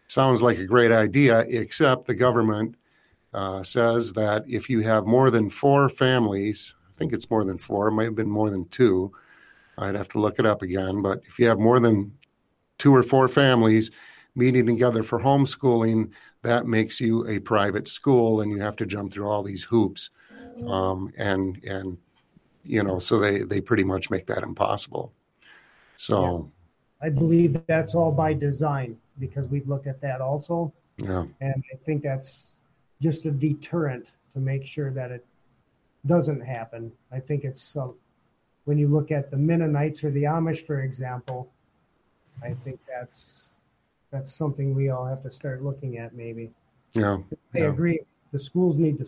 [0.10, 2.76] sounds like a great idea, except the government
[3.34, 7.58] uh, says that if you have more than four families, I think it's more than
[7.60, 9.14] four, it might have been more than two.
[9.78, 11.02] I'd have to look it up again.
[11.02, 12.18] But if you have more than
[12.78, 13.90] two or four families
[14.36, 16.12] meeting together for homeschooling,
[16.44, 20.10] that makes you a private school and you have to jump through all these hoops.
[20.68, 21.98] Um, and and
[22.64, 25.14] you know so they they pretty much make that impossible.
[25.98, 26.52] So
[27.02, 27.08] yeah.
[27.08, 30.74] i believe that's all by design because we've looked at that also.
[30.98, 31.26] Yeah.
[31.40, 32.54] And i think that's
[33.02, 35.26] just a deterrent to make sure that it
[36.06, 36.92] doesn't happen.
[37.12, 37.88] I think it's uh,
[38.66, 41.52] when you look at the mennonites or the amish for example
[42.44, 43.51] i think that's
[44.12, 46.52] that's something we all have to start looking at maybe.
[46.94, 47.18] Yeah.
[47.54, 47.70] I yeah.
[47.70, 48.00] agree.
[48.32, 49.08] The schools need to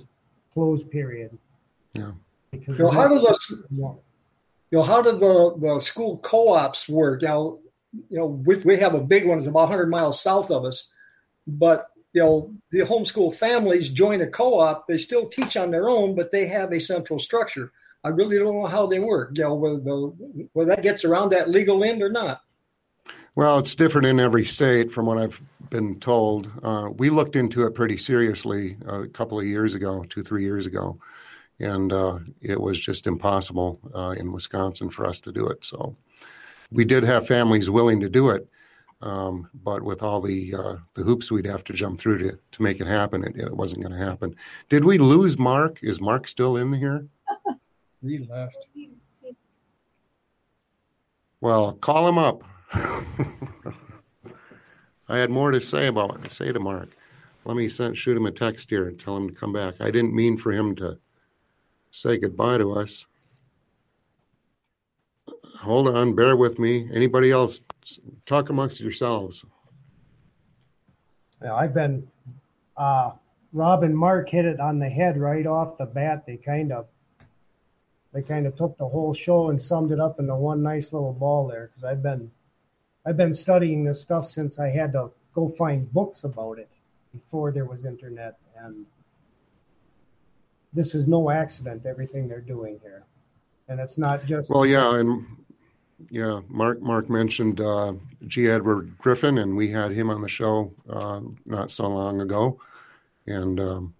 [0.53, 1.37] close, period.
[1.93, 2.11] Yeah.
[2.51, 3.63] Because you know, how do the
[4.73, 7.21] you know how do the, the school co-ops work?
[7.21, 7.59] Now,
[8.09, 10.91] you know, we, we have a big one, it's about 100 miles south of us,
[11.45, 14.87] but you know, the homeschool families join a co-op.
[14.87, 17.71] They still teach on their own, but they have a central structure.
[18.03, 19.31] I really don't know how they work.
[19.35, 22.41] You know, whether, the, whether that gets around that legal end or not.
[23.36, 26.51] Well, it's different in every state, from what I've been told.
[26.61, 30.67] Uh, we looked into it pretty seriously a couple of years ago, two, three years
[30.67, 30.99] ago,
[31.59, 35.65] and uh, it was just impossible uh, in Wisconsin for us to do it.
[35.65, 35.95] So
[36.71, 38.47] we did have families willing to do it,
[39.01, 42.61] um, but with all the uh, the hoops we'd have to jump through to to
[42.61, 44.36] make it happen, it, it wasn't going to happen.
[44.69, 45.79] Did we lose Mark?
[45.81, 47.07] Is Mark still in here?
[47.99, 48.67] he left.
[51.41, 52.43] Well, call him up.
[55.07, 56.32] I had more to say about it.
[56.32, 56.89] say to Mark.
[57.45, 59.76] Let me send, shoot him a text here and tell him to come back.
[59.80, 60.97] I didn't mean for him to
[61.91, 63.05] say goodbye to us.
[65.59, 66.89] hold on, bear with me.
[66.93, 67.59] Anybody else?
[68.26, 69.45] Talk amongst yourselves.
[71.41, 72.07] Yeah, I've been.
[72.78, 73.11] Uh,
[73.51, 76.26] Rob and Mark hit it on the head right off the bat.
[76.26, 76.88] They kind of,
[78.13, 81.13] they kind of took the whole show and summed it up into one nice little
[81.13, 81.67] ball there.
[81.67, 82.32] Because I've been,
[83.05, 86.69] I've been studying this stuff since I had to go find books about it
[87.13, 88.85] before there was internet, and
[90.71, 91.85] this is no accident.
[91.85, 93.03] Everything they're doing here,
[93.67, 94.49] and it's not just.
[94.49, 95.25] Well, yeah, and
[96.09, 97.93] yeah, Mark Mark mentioned uh,
[98.25, 98.47] G.
[98.47, 102.59] Edward Griffin, and we had him on the show uh, not so long ago,
[103.27, 103.93] and um,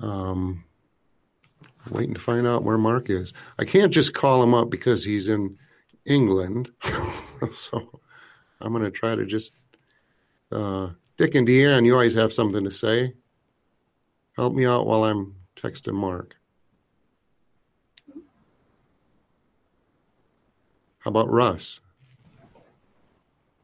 [0.00, 0.64] um,
[1.90, 3.32] waiting to find out where Mark is.
[3.58, 5.58] I can't just call him up because he's in
[6.06, 6.70] England,
[7.54, 8.00] so
[8.60, 9.52] I'm going to try to just.
[10.50, 13.14] Uh, Dick and Deanne, you always have something to say.
[14.36, 16.36] Help me out while I'm texting Mark.
[20.98, 21.80] How about Russ?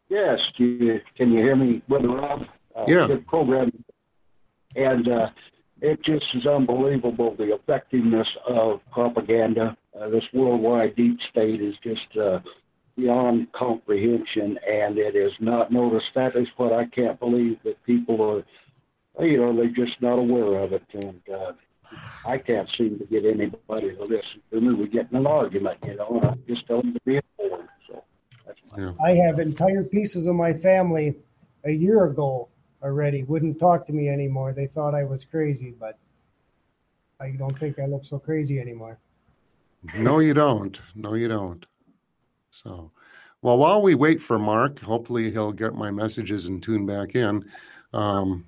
[0.09, 2.47] Yes, you, can you hear me, Brother Rob?
[2.75, 3.07] Uh, yeah.
[3.07, 3.73] Good program.
[4.77, 5.31] And uh,
[5.83, 9.77] it just is unbelievable the effectiveness of propaganda.
[10.01, 12.39] Uh, this worldwide deep state is just uh,
[12.97, 16.07] beyond comprehension, and it is not noticed.
[16.15, 18.23] That is what I can't believe that people
[19.19, 20.85] are, you know, they're just not aware of it.
[20.95, 21.53] And uh,
[22.25, 24.75] I can't seem to get anybody to listen to me.
[24.75, 27.69] We get in an argument, you know, and I just tell them to be informed.
[27.89, 28.05] So
[28.79, 28.93] yeah.
[29.05, 31.17] I have entire pieces of my family
[31.65, 32.49] a year ago
[32.83, 34.53] already wouldn't talk to me anymore.
[34.53, 35.99] They thought I was crazy, but
[37.21, 38.99] I don't think I look so crazy anymore.
[39.97, 40.81] No, you don't.
[40.95, 41.65] No, you don't.
[42.51, 42.91] So,
[43.41, 47.51] well, while we wait for Mark, hopefully he'll get my messages and tune back in.
[47.93, 48.47] Um,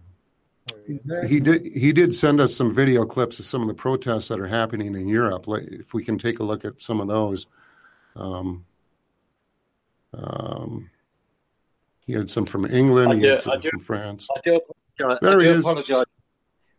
[1.27, 1.67] he did.
[1.67, 4.95] He did send us some video clips of some of the protests that are happening
[4.95, 5.45] in Europe.
[5.49, 7.47] If we can take a look at some of those.
[8.17, 8.65] Um,
[10.15, 10.91] um,
[12.07, 13.13] he had some from England.
[13.13, 14.27] I he do, had some I do, from France.
[14.37, 15.19] I do apologize.
[15.21, 15.65] There I he do is.
[15.65, 16.07] apologize.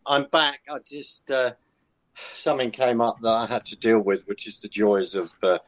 [0.06, 0.60] I'm back.
[0.68, 1.52] I just uh,
[2.14, 5.58] something came up that I had to deal with, which is the joys of uh,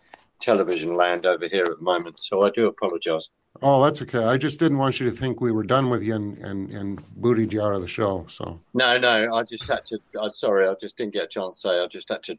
[0.40, 2.20] television land over here at the moment.
[2.20, 3.30] So I do apologize.
[3.60, 4.22] Oh, that's okay.
[4.22, 7.02] I just didn't want you to think we were done with you and, and, and
[7.16, 8.24] booted you out of the show.
[8.28, 9.98] So No, no, I just had to.
[10.20, 11.80] I'm sorry, I just didn't get a chance to say.
[11.80, 12.38] I just had to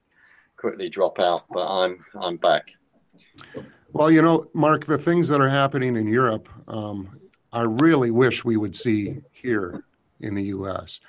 [0.55, 2.72] quickly drop out, but I'm I'm back.
[3.92, 7.20] Well, you know, Mark, the things that are happening in Europe, um,
[7.52, 9.84] I really wish we would see here
[10.20, 11.00] in the U.S.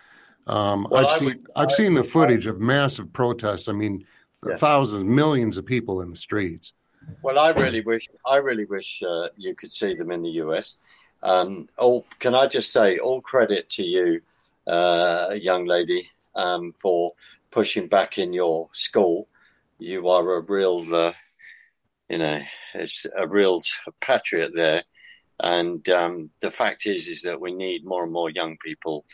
[0.47, 3.69] Um, Well, I I've seen would- I've seen the footage of massive protests.
[3.69, 4.07] I mean,
[4.47, 4.57] Yeah.
[4.57, 6.73] thousands, millions of people in the streets.
[7.23, 10.77] Well, I really wish I really wish uh, you could see them in the US.
[11.23, 14.23] Um, all can I just say all credit to you,
[14.67, 17.13] uh, young lady, um, for
[17.51, 19.29] pushing back in your school.
[19.79, 21.13] You are a real, uh,
[22.11, 22.43] you know,
[22.75, 23.63] it's a real
[24.01, 24.83] patriot there.
[25.43, 29.07] And um, the fact is, is that we need more and more young people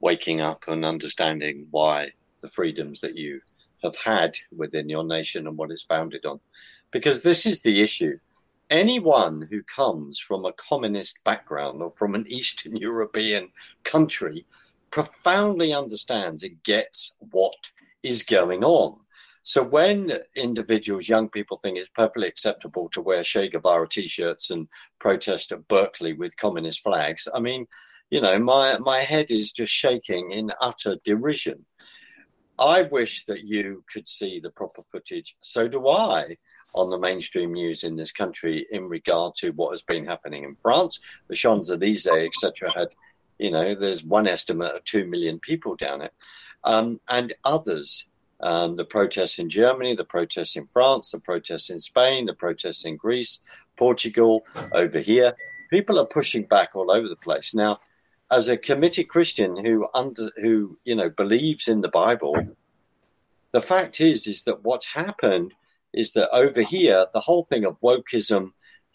[0.00, 3.40] waking up and understanding why the freedoms that you
[3.84, 6.40] have had within your nation and what it's founded on.
[6.90, 8.18] Because this is the issue.
[8.68, 13.50] Anyone who comes from a communist background or from an Eastern European
[13.84, 14.44] country
[14.90, 17.70] profoundly understands and gets what
[18.02, 18.98] is going on.
[19.42, 24.68] So when individuals, young people think it's perfectly acceptable to wear Che Guevara t-shirts and
[24.98, 27.66] protest at Berkeley with communist flags, I mean,
[28.10, 31.64] you know, my my head is just shaking in utter derision.
[32.58, 35.36] I wish that you could see the proper footage.
[35.40, 36.36] So do I
[36.74, 40.54] on the mainstream news in this country in regard to what has been happening in
[40.56, 41.00] France.
[41.28, 42.88] The Champs Elysees, etc., had,
[43.38, 46.12] you know, there's one estimate of two million people down it,
[46.64, 48.06] um, and others.
[48.42, 52.84] Um, the protests in Germany, the protests in France, the protests in Spain, the protests
[52.86, 53.40] in Greece,
[53.76, 55.34] Portugal, over here.
[55.68, 57.54] People are pushing back all over the place.
[57.54, 57.80] Now,
[58.30, 62.36] as a committed Christian who under who you know believes in the Bible,
[63.52, 65.52] the fact is is that what's happened
[65.92, 68.52] is that over here the whole thing of wokeism,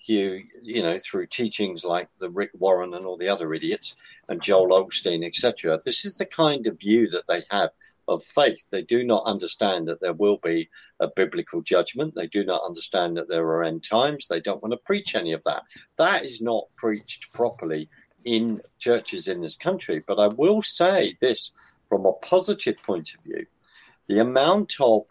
[0.08, 3.96] you you know through teachings like the Rick Warren and all the other idiots
[4.30, 5.80] and Joel Osteen etc.
[5.84, 7.72] This is the kind of view that they have
[8.08, 8.70] of faith.
[8.70, 12.16] They do not understand that there will be a biblical judgment.
[12.16, 14.28] They do not understand that there are end times.
[14.28, 15.64] They don't want to preach any of that.
[15.98, 17.90] That is not preached properly
[18.24, 20.04] in churches in this country.
[20.06, 21.52] But I will say this
[21.90, 23.46] from a positive point of view
[24.08, 25.04] the amount of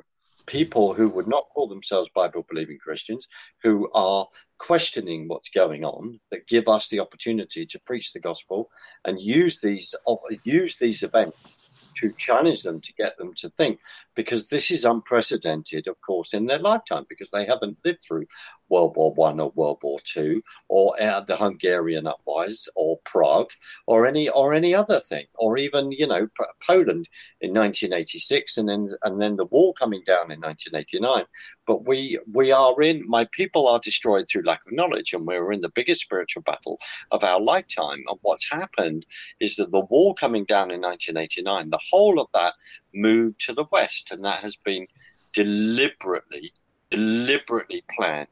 [0.46, 3.28] people who would not call themselves Bible believing Christians
[3.62, 4.26] who are
[4.58, 8.70] questioning what's going on that give us the opportunity to preach the gospel
[9.04, 9.94] and use these
[10.44, 11.36] use these events
[11.96, 13.78] to challenge them to get them to think
[14.14, 18.26] because this is unprecedented of course in their lifetime because they haven't lived through
[18.74, 23.52] world war one or world war two or uh, the hungarian uprising or prague
[23.86, 26.26] or any or any other thing or even you know
[26.66, 27.06] poland
[27.40, 31.24] in 1986 and then and then the wall coming down in 1989
[31.66, 35.52] but we we are in my people are destroyed through lack of knowledge and we're
[35.52, 36.78] in the biggest spiritual battle
[37.10, 38.02] of our lifetime.
[38.08, 39.06] And what's happened
[39.40, 42.54] is that the wall coming down in 1989 the whole of that
[42.94, 44.86] moved to the west and that has been
[45.32, 46.52] deliberately
[46.90, 48.28] deliberately planned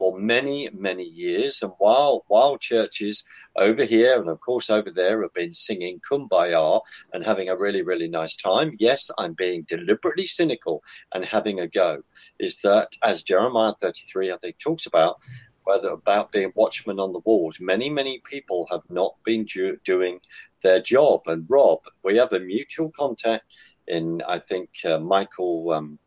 [0.00, 1.60] for many, many years.
[1.62, 3.22] And while while churches
[3.56, 6.80] over here and of course over there have been singing Kumbaya
[7.12, 10.82] and having a really, really nice time, yes, I'm being deliberately cynical
[11.12, 11.98] and having a go.
[12.38, 15.16] Is that as Jeremiah 33, I think, talks about
[15.64, 17.60] whether about being watchmen on the walls.
[17.60, 20.18] Many, many people have not been do- doing
[20.62, 21.20] their job.
[21.26, 23.44] And Rob, we have a mutual contact
[23.86, 25.98] in, I think, uh, Michael um,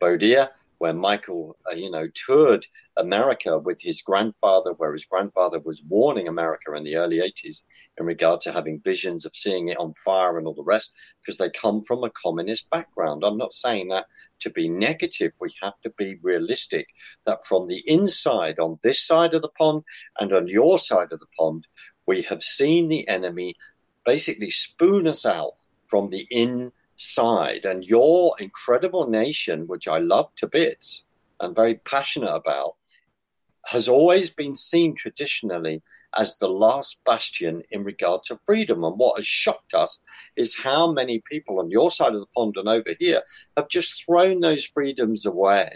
[0.00, 0.50] Bodia,
[0.80, 2.66] where Michael, uh, you know, toured
[2.96, 7.60] America with his grandfather, where his grandfather was warning America in the early 80s
[7.98, 11.36] in regard to having visions of seeing it on fire and all the rest, because
[11.36, 13.24] they come from a communist background.
[13.24, 14.06] I'm not saying that
[14.40, 15.32] to be negative.
[15.38, 16.86] We have to be realistic
[17.26, 19.84] that from the inside, on this side of the pond
[20.18, 21.66] and on your side of the pond,
[22.06, 23.54] we have seen the enemy
[24.06, 25.52] basically spoon us out
[25.88, 26.26] from the
[27.00, 27.64] inside.
[27.64, 31.04] And your incredible nation, which I love to bits
[31.40, 32.76] and very passionate about,
[33.66, 35.82] has always been seen traditionally
[36.16, 38.84] as the last bastion in regard to freedom.
[38.84, 40.00] And what has shocked us
[40.36, 43.22] is how many people on your side of the pond and over here
[43.56, 45.70] have just thrown those freedoms away.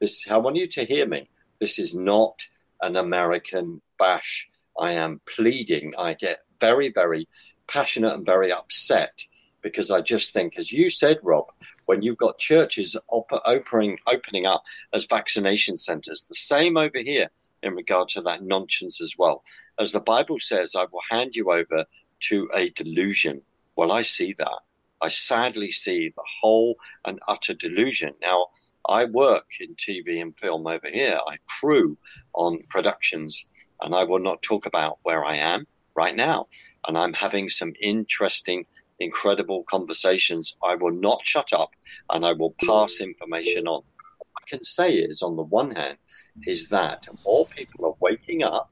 [0.00, 1.28] This, I want you to hear me.
[1.58, 2.42] This is not
[2.82, 4.48] an American bash.
[4.78, 5.94] I am pleading.
[5.96, 7.28] I get very, very
[7.66, 9.12] passionate and very upset
[9.66, 11.46] because I just think, as you said, Rob,
[11.86, 14.62] when you've got churches op- opening opening up
[14.92, 17.28] as vaccination centres, the same over here
[17.64, 19.42] in regard to that nonsense as well.
[19.80, 21.84] As the Bible says, I will hand you over
[22.28, 23.42] to a delusion.
[23.74, 24.60] Well, I see that.
[25.02, 28.14] I sadly see the whole and utter delusion.
[28.22, 28.46] Now,
[28.88, 31.18] I work in TV and film over here.
[31.26, 31.98] I crew
[32.34, 33.48] on productions,
[33.80, 36.46] and I will not talk about where I am right now.
[36.86, 38.64] And I'm having some interesting
[38.98, 40.56] incredible conversations.
[40.62, 41.70] I will not shut up
[42.12, 43.82] and I will pass information on.
[44.18, 45.98] What I can say is, on the one hand,
[46.46, 48.70] is that more people are waking up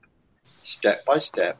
[0.62, 1.58] step by step,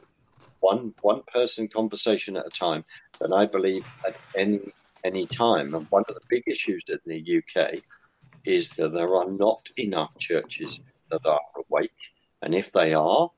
[0.59, 2.83] one one person conversation at a time,
[3.19, 4.59] than I believe at any
[5.03, 5.75] any time.
[5.75, 7.81] And one of the big issues in the UK
[8.45, 11.91] is that there are not enough churches that are awake.
[12.41, 13.29] And if they are,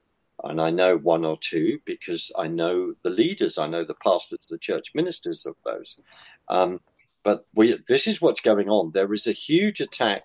[0.43, 4.45] and I know one or two because I know the leaders, I know the pastors,
[4.49, 5.97] the church ministers of those.
[6.47, 6.79] Um,
[7.23, 8.91] but we, this is what's going on.
[8.91, 10.23] There is a huge attack.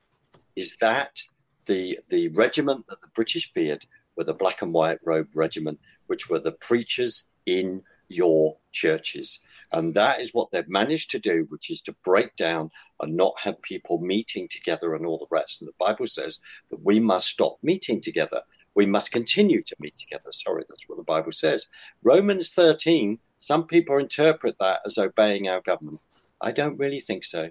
[0.55, 1.21] is that
[1.65, 3.85] the the regiment that the British feared
[4.15, 7.81] were the black and white robe regiment, which were the preachers in
[8.11, 9.39] your churches.
[9.71, 12.69] And that is what they've managed to do, which is to break down
[13.01, 15.61] and not have people meeting together and all the rest.
[15.61, 16.39] And the Bible says
[16.69, 18.41] that we must stop meeting together.
[18.75, 20.31] We must continue to meet together.
[20.31, 21.67] Sorry, that's what the Bible says.
[22.03, 26.01] Romans 13, some people interpret that as obeying our government.
[26.41, 27.49] I don't really think so.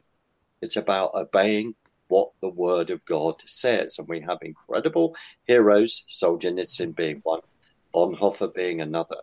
[0.63, 1.75] It's about obeying
[2.09, 3.99] what the Word of God says.
[3.99, 7.41] And we have incredible heroes, Soldier Solzhenitsyn being one,
[7.95, 9.17] Bonhoeffer being another.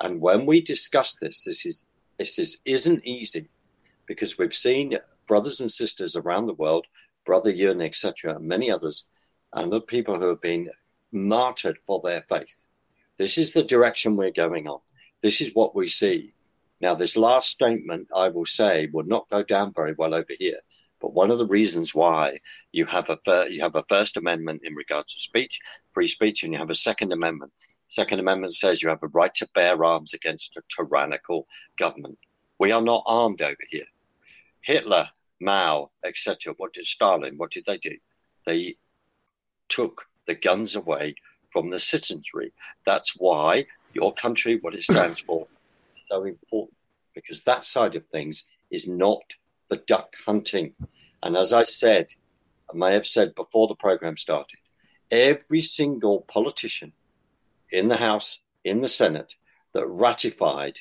[0.00, 1.84] And when we discuss this, this is
[2.18, 3.48] this is isn't easy
[4.06, 6.86] because we've seen brothers and sisters around the world,
[7.24, 9.08] Brother Yun, etc., many others,
[9.52, 10.70] and the people who have been
[11.12, 12.66] martyred for their faith.
[13.18, 14.80] This is the direction we're going on.
[15.22, 16.34] This is what we see.
[16.80, 20.60] Now, this last statement, I will say, will not go down very well over here
[21.00, 22.40] But one of the reasons why
[22.72, 23.18] you have a
[23.50, 25.58] you have a First Amendment in regards to speech,
[25.92, 27.52] free speech, and you have a Second Amendment.
[27.88, 31.46] Second Amendment says you have a right to bear arms against a tyrannical
[31.78, 32.18] government.
[32.58, 33.86] We are not armed over here.
[34.62, 35.10] Hitler,
[35.40, 36.54] Mao, etc.
[36.56, 37.36] What did Stalin?
[37.36, 37.96] What did they do?
[38.44, 38.76] They
[39.68, 41.14] took the guns away
[41.52, 42.52] from the citizenry.
[42.84, 45.46] That's why your country, what it stands for,
[46.10, 46.76] so important
[47.14, 49.22] because that side of things is not
[49.68, 50.74] the duck hunting.
[51.22, 52.08] And as I said,
[52.72, 54.58] I may have said before the program started,
[55.10, 56.92] every single politician
[57.70, 59.34] in the House, in the Senate,
[59.72, 60.78] that ratified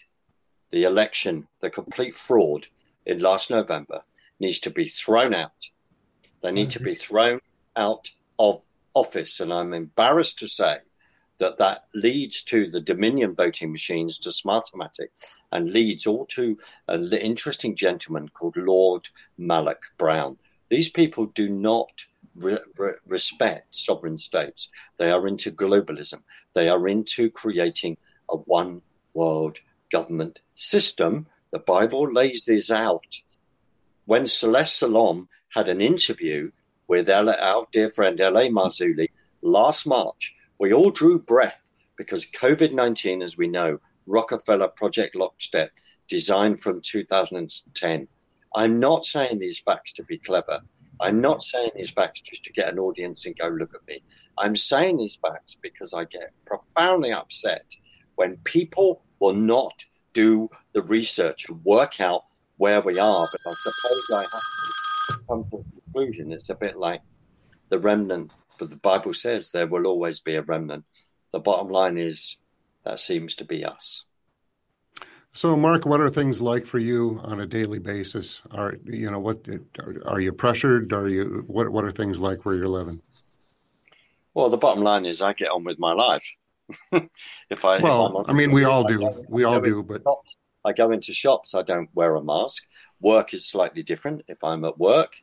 [0.71, 2.67] the election, the complete fraud
[3.05, 4.03] in last November,
[4.39, 5.69] needs to be thrown out.
[6.41, 6.80] They need mm-hmm.
[6.80, 7.39] to be thrown
[7.76, 8.63] out of
[8.93, 9.39] office.
[9.39, 10.78] And I'm embarrassed to say
[11.38, 15.10] that that leads to the Dominion voting machines to Smartmatic
[15.52, 16.58] and leads all to
[16.88, 20.38] an interesting gentleman called Lord Malloch Brown.
[20.70, 21.92] These people do not
[22.36, 24.70] re- re- respect sovereign states.
[24.98, 26.24] They are into globalism.
[26.54, 27.98] They are into creating
[28.30, 28.82] a one
[29.14, 29.60] world
[29.92, 31.28] government system.
[31.52, 33.22] The Bible lays this out.
[34.06, 36.52] When Celeste Solum had an interview
[36.88, 38.50] with our dear friend L.A.
[38.50, 39.10] Marzulli
[39.42, 41.60] last March, we all drew breath
[41.97, 45.72] because COVID 19, as we know, Rockefeller Project Lockstep,
[46.08, 48.08] designed from 2010.
[48.56, 50.62] I'm not saying these facts to be clever.
[51.01, 54.01] I'm not saying these facts just to get an audience and go look at me.
[54.38, 57.66] I'm saying these facts because I get profoundly upset
[58.16, 59.74] when people will not
[60.14, 62.26] do the research and work out
[62.58, 63.28] where we are.
[63.32, 66.32] But I suppose I have to come to a conclusion.
[66.32, 67.01] It's a bit like
[67.70, 70.86] the remnant but the Bible says there will always be a remnant.
[71.32, 72.38] The bottom line is
[72.84, 74.06] that seems to be us.
[75.34, 78.41] So, Mark, what are things like for you on a daily basis?
[78.51, 79.45] Are you know what
[80.06, 80.93] are you pressured?
[80.93, 83.01] Are you what what are things like where you're living?
[84.34, 86.26] Well, the bottom line is I get on with my life.
[87.49, 90.74] if I well, if I mean, we all do, we all do, but shops, I
[90.74, 91.53] go into shops.
[91.53, 92.64] I don't wear a mask.
[93.01, 94.24] Work is slightly different.
[94.28, 95.14] If I'm at work,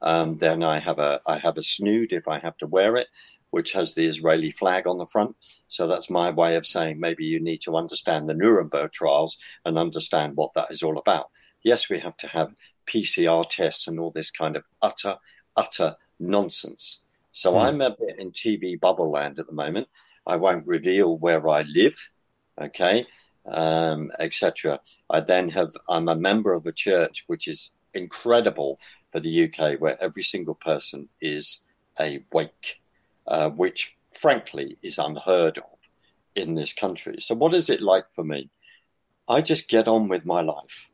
[0.00, 3.08] um, then I have a I have a snood if I have to wear it,
[3.50, 5.36] which has the Israeli flag on the front.
[5.68, 9.78] So that's my way of saying maybe you need to understand the Nuremberg trials and
[9.78, 11.30] understand what that is all about.
[11.62, 12.54] Yes, we have to have
[12.86, 15.16] PCR tests and all this kind of utter
[15.56, 17.00] utter nonsense.
[17.32, 17.62] So mm.
[17.62, 19.88] I'm a bit in TV bubble land at the moment.
[20.26, 21.96] I won't reveal where I live,
[22.60, 23.06] okay,
[23.46, 24.80] um, etc.
[25.10, 28.78] I then have I'm a member of a church which is incredible
[29.12, 31.64] for the UK, where every single person is
[32.00, 32.80] a wake,
[33.26, 35.78] uh, which frankly is unheard of
[36.34, 37.16] in this country.
[37.18, 38.50] So, what is it like for me?
[39.28, 40.88] I just get on with my life.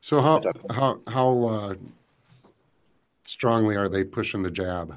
[0.00, 1.74] So, how how how uh,
[3.26, 4.96] strongly are they pushing the jab?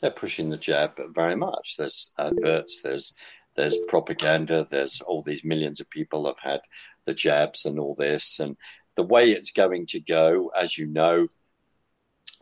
[0.00, 1.76] They're pushing the jab very much.
[1.76, 2.80] There's adverts.
[2.80, 3.14] There's
[3.56, 4.66] there's propaganda.
[4.70, 6.60] There's all these millions of people have had
[7.04, 8.56] the jabs and all this, and
[8.96, 11.28] the way it's going to go, as you know.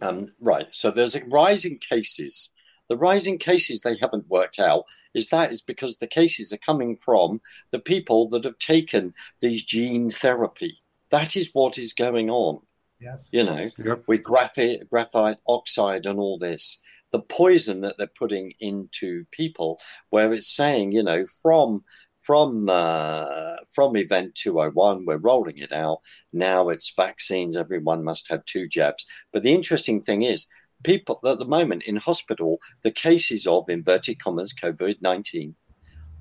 [0.01, 2.51] Um, right, so there's a rising cases.
[2.88, 6.96] The rising cases they haven't worked out is that is because the cases are coming
[6.96, 7.40] from
[7.70, 10.78] the people that have taken these gene therapy.
[11.11, 12.61] That is what is going on.
[13.01, 13.28] Yes.
[13.30, 14.03] You know, yep.
[14.07, 16.80] with graphite, graphite oxide and all this,
[17.12, 19.78] the poison that they're putting into people,
[20.11, 21.84] where it's saying, you know, from
[22.29, 26.01] from uh, from event 201 we're rolling it out.
[26.31, 29.07] Now it's vaccines everyone must have two jabs.
[29.33, 30.47] But the interesting thing is
[30.83, 35.55] people at the moment in hospital the cases of inverted commas covid-19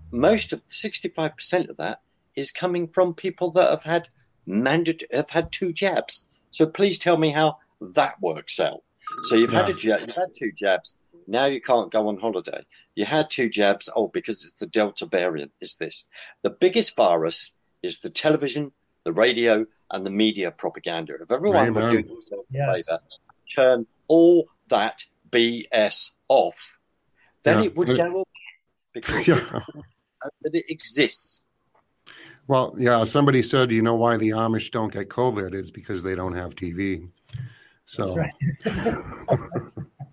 [0.10, 2.00] most of 65% of that
[2.38, 4.08] is coming from people that have had
[4.46, 6.26] mandate have had two jabs.
[6.52, 8.82] So please tell me how that works out
[9.24, 9.62] so you've yeah.
[9.62, 12.66] had a jab you've had two jabs now you can't go on holiday.
[12.96, 13.90] You had two jabs.
[13.94, 16.06] Oh, because it's the Delta variant, is this.
[16.42, 17.52] The biggest virus
[17.84, 18.72] is the television,
[19.04, 21.16] the radio, and the media propaganda.
[21.22, 22.70] If everyone would do themselves yes.
[22.70, 23.00] a favor,
[23.54, 26.80] turn all that BS off,
[27.44, 27.66] then yeah.
[27.66, 28.24] it would go away
[28.94, 29.62] because yeah.
[30.42, 31.42] that it exists.
[32.48, 36.16] Well, yeah, somebody said, you know why the Amish don't get COVID is because they
[36.16, 37.10] don't have TV.
[37.88, 38.34] So right.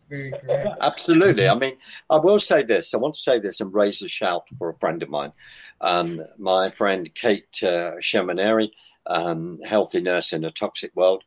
[0.08, 0.78] very correct.
[0.80, 1.48] Absolutely.
[1.48, 1.76] I mean,
[2.08, 2.94] I will say this.
[2.94, 5.32] I want to say this and raise a shout for a friend of mine.
[5.80, 8.70] Um, my friend Kate uh, Shemirani,
[9.06, 11.24] um, healthy nurse in a toxic world.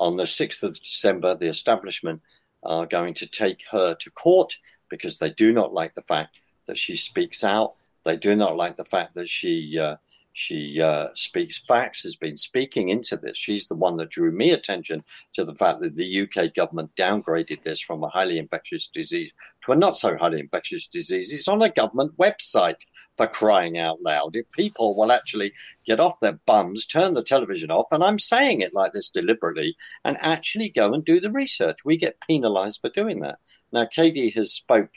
[0.00, 2.20] On the 6th of December, the establishment
[2.64, 4.52] are going to take her to court
[4.88, 7.74] because they do not like the fact that she speaks out.
[8.04, 9.96] They do not like the fact that she uh,
[10.36, 13.38] She uh, speaks facts, has been speaking into this.
[13.38, 15.04] She's the one that drew me attention
[15.34, 19.32] to the fact that the UK government downgraded this from a highly infectious disease
[19.64, 21.32] to a not so highly infectious disease.
[21.32, 22.80] It's on a government website
[23.16, 24.34] for crying out loud.
[24.34, 25.52] If people will actually
[25.86, 29.76] get off their bums, turn the television off, and I'm saying it like this deliberately,
[30.04, 33.38] and actually go and do the research, we get penalised for doing that.
[33.70, 34.90] Now, Katie has spoke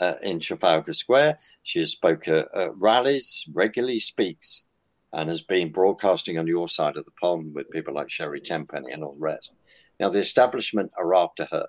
[0.00, 1.40] uh, in Trafalgar Square.
[1.62, 4.64] She has spoke at, at rallies, regularly speaks
[5.12, 8.92] and has been broadcasting on your side of the pond with people like Sherri Tenpenny
[8.92, 9.50] and all the rest.
[9.98, 11.66] Now, the establishment are after her,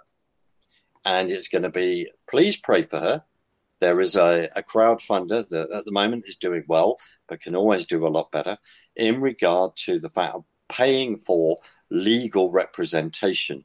[1.06, 3.24] and it's going to be please pray for her.
[3.80, 6.98] There is a, a crowdfunder that at the moment is doing well,
[7.30, 8.58] but can always do a lot better
[8.98, 11.60] in regard to the fact of paying for
[11.90, 13.64] legal representation.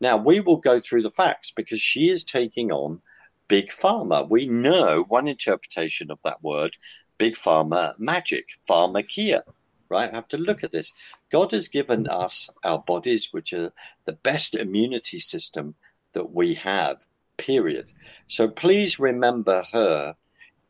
[0.00, 3.02] Now, we will go through the facts because she is taking on
[3.48, 4.28] big pharma.
[4.28, 6.74] We know one interpretation of that word
[7.20, 9.42] big pharma magic, pharmakeia,
[9.90, 10.10] right?
[10.10, 10.90] I have to look at this.
[11.30, 13.70] God has given us our bodies, which are
[14.06, 15.74] the best immunity system
[16.14, 17.04] that we have,
[17.36, 17.92] period.
[18.26, 20.16] So please remember her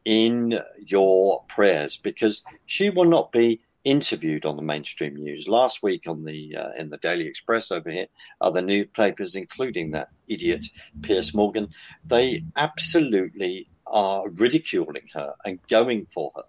[0.05, 5.47] in your prayers because she will not be interviewed on the mainstream news.
[5.47, 8.09] Last week on the uh, in the Daily Express over here,
[8.41, 10.67] other newspapers, including that idiot
[11.03, 11.69] Piers Morgan,
[12.05, 16.45] they absolutely are ridiculing her and going for her.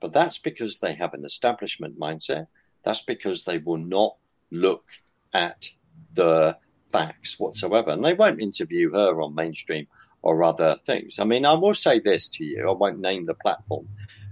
[0.00, 2.48] But that's because they have an establishment mindset.
[2.82, 4.16] That's because they will not
[4.50, 4.84] look
[5.32, 5.70] at
[6.12, 7.90] the facts whatsoever.
[7.90, 9.86] And they won't interview her on mainstream
[10.22, 11.18] or other things.
[11.18, 13.88] I mean, I will say this to you I won't name the platform,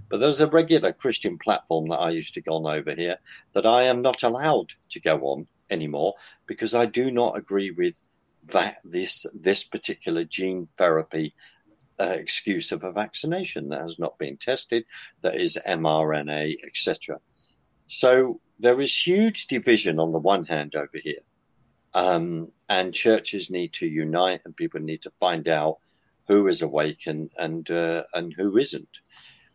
[0.08, 3.18] but there's a regular Christian platform that I used to go on over here
[3.52, 6.14] that I am not allowed to go on anymore
[6.46, 8.00] because I do not agree with
[8.46, 11.34] that this this particular gene therapy
[12.00, 14.84] uh, excuse of a vaccination that has not been tested,
[15.22, 17.20] that is mRNA, etc.
[17.86, 21.22] So there is huge division on the one hand over here,
[21.92, 25.78] um, and churches need to unite, and people need to find out
[26.26, 29.00] who is awake and and uh, and who isn't.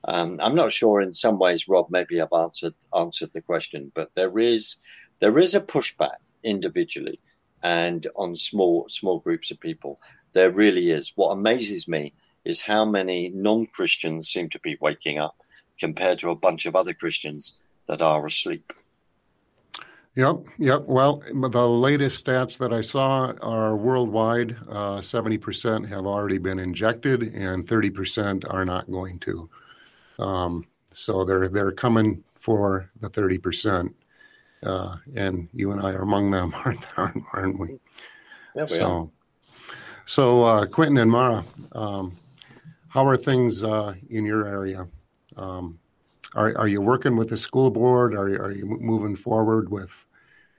[0.06, 1.02] Um, I'm not sure.
[1.02, 4.78] In some ways, Rob, maybe I've answered answered the question, but there is
[5.20, 7.20] there is a pushback individually
[7.62, 10.00] and on small small groups of people.
[10.34, 11.12] There really is.
[11.16, 12.14] What amazes me
[12.46, 15.36] is how many non Christians seem to be waking up
[15.80, 17.54] compared to a bunch of other Christians
[17.88, 18.74] that are asleep.
[20.16, 20.84] Yep, yep.
[20.86, 24.58] Well, the latest stats that I saw are worldwide.
[24.68, 29.50] Uh, seventy uh, percent have already been injected, and thirty percent are not going to.
[30.18, 33.96] Um, so they're they're coming for the thirty percent,
[34.64, 37.80] uh, and you and I are among them, aren't, aren't we?
[38.56, 39.10] Yeah, we so, are.
[40.06, 42.18] So, uh, Quentin and Mara, um,
[42.90, 44.88] how are things uh, in your area?
[45.38, 45.80] Um,
[46.36, 48.14] are, are you working with the school board?
[48.14, 50.06] Are, are you moving forward with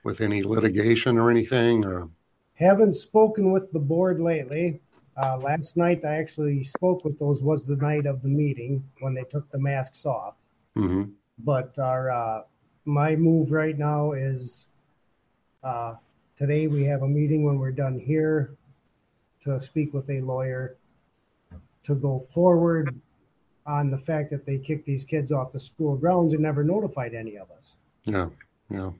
[0.03, 1.85] with any litigation or anything?
[1.85, 2.09] Or
[2.55, 4.81] haven't spoken with the board lately.
[5.21, 7.43] Uh, last night I actually spoke with those.
[7.43, 10.35] Was the night of the meeting when they took the masks off.
[10.75, 11.11] Mm-hmm.
[11.39, 12.41] But our uh,
[12.85, 14.65] my move right now is
[15.63, 15.95] uh,
[16.37, 18.55] today we have a meeting when we're done here
[19.43, 20.77] to speak with a lawyer
[21.83, 22.99] to go forward
[23.65, 27.13] on the fact that they kicked these kids off the school grounds and never notified
[27.13, 27.75] any of us.
[28.05, 28.29] Yeah,
[28.69, 28.91] yeah.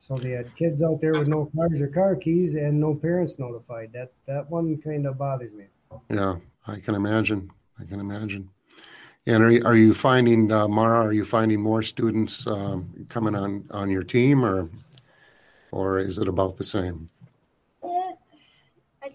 [0.00, 3.38] So they had kids out there with no cars or car keys and no parents
[3.38, 3.92] notified.
[3.92, 5.66] That that one kind of bothers me.
[6.10, 7.50] Yeah, I can imagine.
[7.78, 8.50] I can imagine.
[9.24, 11.06] And are you, are you finding uh, Mara?
[11.06, 14.70] Are you finding more students um, coming on on your team, or
[15.70, 17.08] or is it about the same?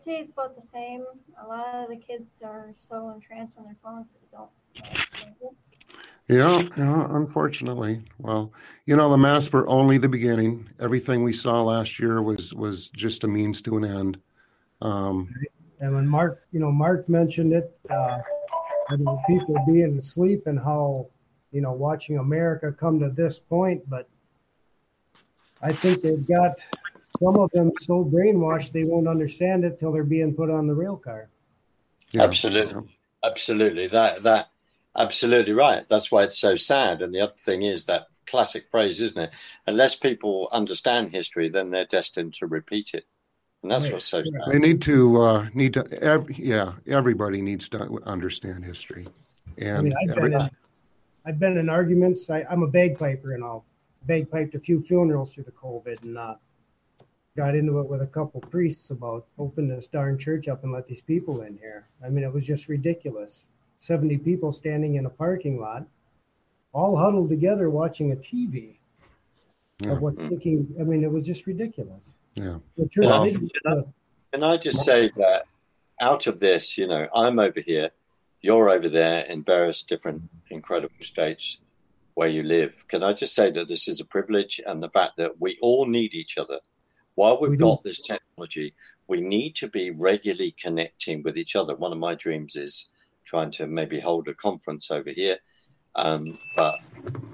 [0.08, 1.04] I'd say it's about the same.
[1.44, 5.58] A lot of the kids are so entranced on their phones that they don't.
[6.30, 8.06] Yeah, yeah, unfortunately.
[8.18, 8.54] Well,
[8.86, 10.70] you know, the masks were only the beginning.
[10.80, 14.20] Everything we saw last year was was just a means to an end.
[14.82, 15.34] Um,
[15.82, 18.20] and when Mark, you know, Mark mentioned it, uh,
[18.90, 21.08] about people being asleep and how,
[21.52, 24.08] you know, watching America come to this point, but
[25.62, 26.62] I think they've got
[27.10, 30.74] some of them so brainwashed they won't understand it till they're being put on the
[30.74, 31.30] rail car.
[32.12, 32.24] Yeah.
[32.24, 32.84] Absolutely,
[33.24, 33.88] absolutely.
[33.88, 34.50] That that
[34.96, 35.88] absolutely right.
[35.88, 37.02] That's why it's so sad.
[37.02, 39.32] And the other thing is that classic phrase, isn't it?
[39.66, 43.06] Unless people understand history, then they're destined to repeat it.
[43.64, 43.94] And that's right.
[43.94, 44.34] what's so sad.
[44.52, 45.86] They need to uh, need to.
[46.02, 49.08] Ev- yeah, everybody needs to understand history.
[49.58, 50.50] And I mean, I've, every- been in,
[51.26, 52.30] I've been in arguments.
[52.30, 53.66] I, am a bagpiper, and I'll
[54.06, 56.36] bagpiped a few funerals through the COVID, and uh,
[57.38, 60.88] got into it with a couple priests about open this darn church up and let
[60.88, 61.88] these people in here.
[62.04, 63.46] I mean, it was just ridiculous.
[63.80, 65.86] 70 people standing in a parking lot.
[66.74, 68.78] all huddled together watching a TV
[69.80, 69.92] yeah.
[69.92, 70.68] of what's thinking.
[70.80, 72.04] I mean, it was just ridiculous.
[72.34, 72.58] Yeah.
[72.76, 73.32] Well, can, I,
[74.34, 75.46] can I just say that
[76.02, 77.92] out of this, you know, I'm over here,
[78.42, 81.60] you're over there in various different incredible states
[82.16, 82.74] where you live.
[82.88, 85.86] Can I just say that this is a privilege and the fact that we all
[85.86, 86.60] need each other.
[87.18, 88.76] While we've got this technology,
[89.08, 91.76] we need to be regularly connecting with each other.
[91.76, 92.90] One of my dreams is
[93.26, 95.38] trying to maybe hold a conference over here,
[95.96, 96.76] um, but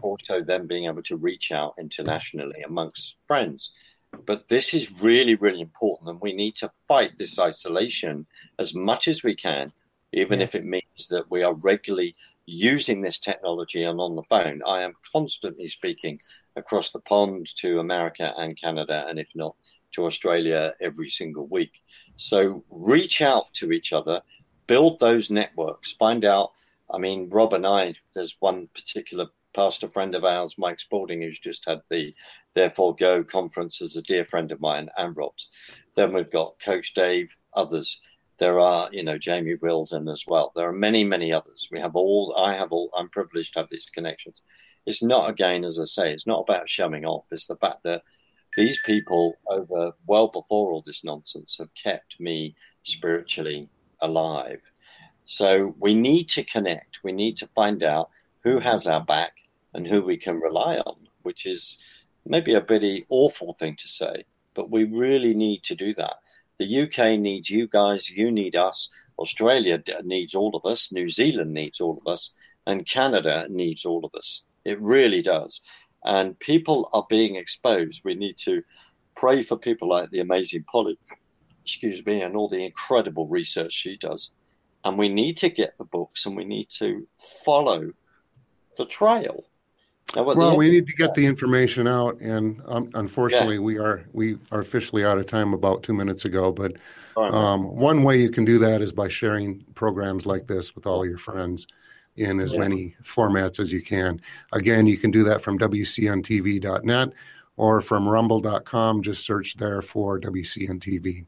[0.02, 3.74] also then being able to reach out internationally amongst friends.
[4.26, 8.26] But this is really, really important, and we need to fight this isolation
[8.60, 9.74] as much as we can,
[10.14, 10.46] even yeah.
[10.46, 12.16] if it means that we are regularly
[12.46, 14.62] using this technology and on the phone.
[14.66, 16.22] I am constantly speaking
[16.56, 19.56] across the pond to America and Canada, and if not
[19.93, 21.82] to Australia every single week.
[22.18, 24.22] So reach out to each other,
[24.68, 26.51] build those networks, find out.
[26.93, 31.39] I mean, Rob and I, there's one particular pastor friend of ours, Mike Spalding, who's
[31.39, 32.14] just had the
[32.54, 35.49] Therefore Go conference as a dear friend of mine and Rob's.
[35.95, 38.01] Then we've got Coach Dave, others.
[38.39, 40.51] There are, you know, Jamie Wilden as well.
[40.56, 41.70] There are many, many others.
[41.72, 44.41] We have all, I have all, I'm privileged to have these connections.
[44.86, 47.26] It's not, again, as I say, it's not about showing off.
[47.32, 48.04] It's the fact that
[48.56, 53.70] these people, over well before all this nonsense, have kept me spiritually
[54.02, 54.62] alive.
[55.26, 57.04] So we need to connect.
[57.04, 58.10] We need to find out
[58.44, 59.34] who has our back
[59.74, 61.78] and who we can rely on, which is
[62.26, 66.16] maybe a pretty awful thing to say, but we really need to do that.
[66.60, 71.54] The UK needs you guys, you need us, Australia needs all of us, New Zealand
[71.54, 72.32] needs all of us,
[72.66, 74.46] and Canada needs all of us.
[74.66, 75.61] It really does.
[76.03, 78.01] And people are being exposed.
[78.03, 78.64] We need to
[79.16, 80.97] pray for people like the amazing Polly,
[81.64, 84.32] excuse me, and all the incredible research she does.
[84.84, 87.07] And we need to get the books and we need to
[87.45, 87.91] follow
[88.78, 89.45] the trail
[90.16, 93.61] well, we need to get the information out, and um, unfortunately, yeah.
[93.61, 96.51] we are we are officially out of time about two minutes ago.
[96.51, 96.74] But
[97.18, 101.05] um, one way you can do that is by sharing programs like this with all
[101.05, 101.68] your friends
[102.16, 102.59] in as yeah.
[102.59, 104.22] many formats as you can.
[104.51, 107.09] Again, you can do that from WCNTV.net
[107.57, 109.01] or from Rumble.com.
[109.01, 111.26] Just search there for WCNTV.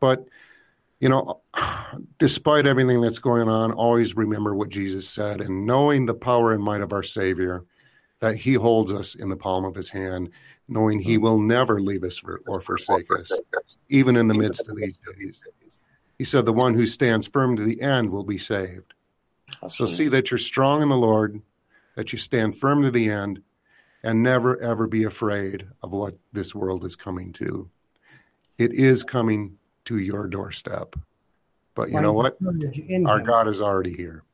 [0.00, 0.26] But
[1.00, 1.40] you know,
[2.18, 6.62] despite everything that's going on, always remember what Jesus said, and knowing the power and
[6.62, 7.64] might of our Savior
[8.20, 10.30] that he holds us in the palm of his hand,
[10.66, 13.30] knowing he will never leave us or forsake us,
[13.88, 15.40] even in the midst of these days.
[16.18, 18.92] He said, The one who stands firm to the end will be saved.
[19.68, 21.42] So see that you're strong in the Lord,
[21.96, 23.42] that you stand firm to the end,
[24.02, 27.68] and never, ever be afraid of what this world is coming to.
[28.56, 30.96] It is coming to your doorstep.
[31.74, 32.36] But you know what?
[33.06, 34.24] Our God is already here.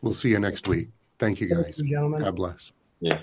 [0.00, 0.88] We'll see you next week.
[1.18, 1.80] Thank you, guys.
[1.80, 2.72] God bless.
[3.00, 3.20] Yeah.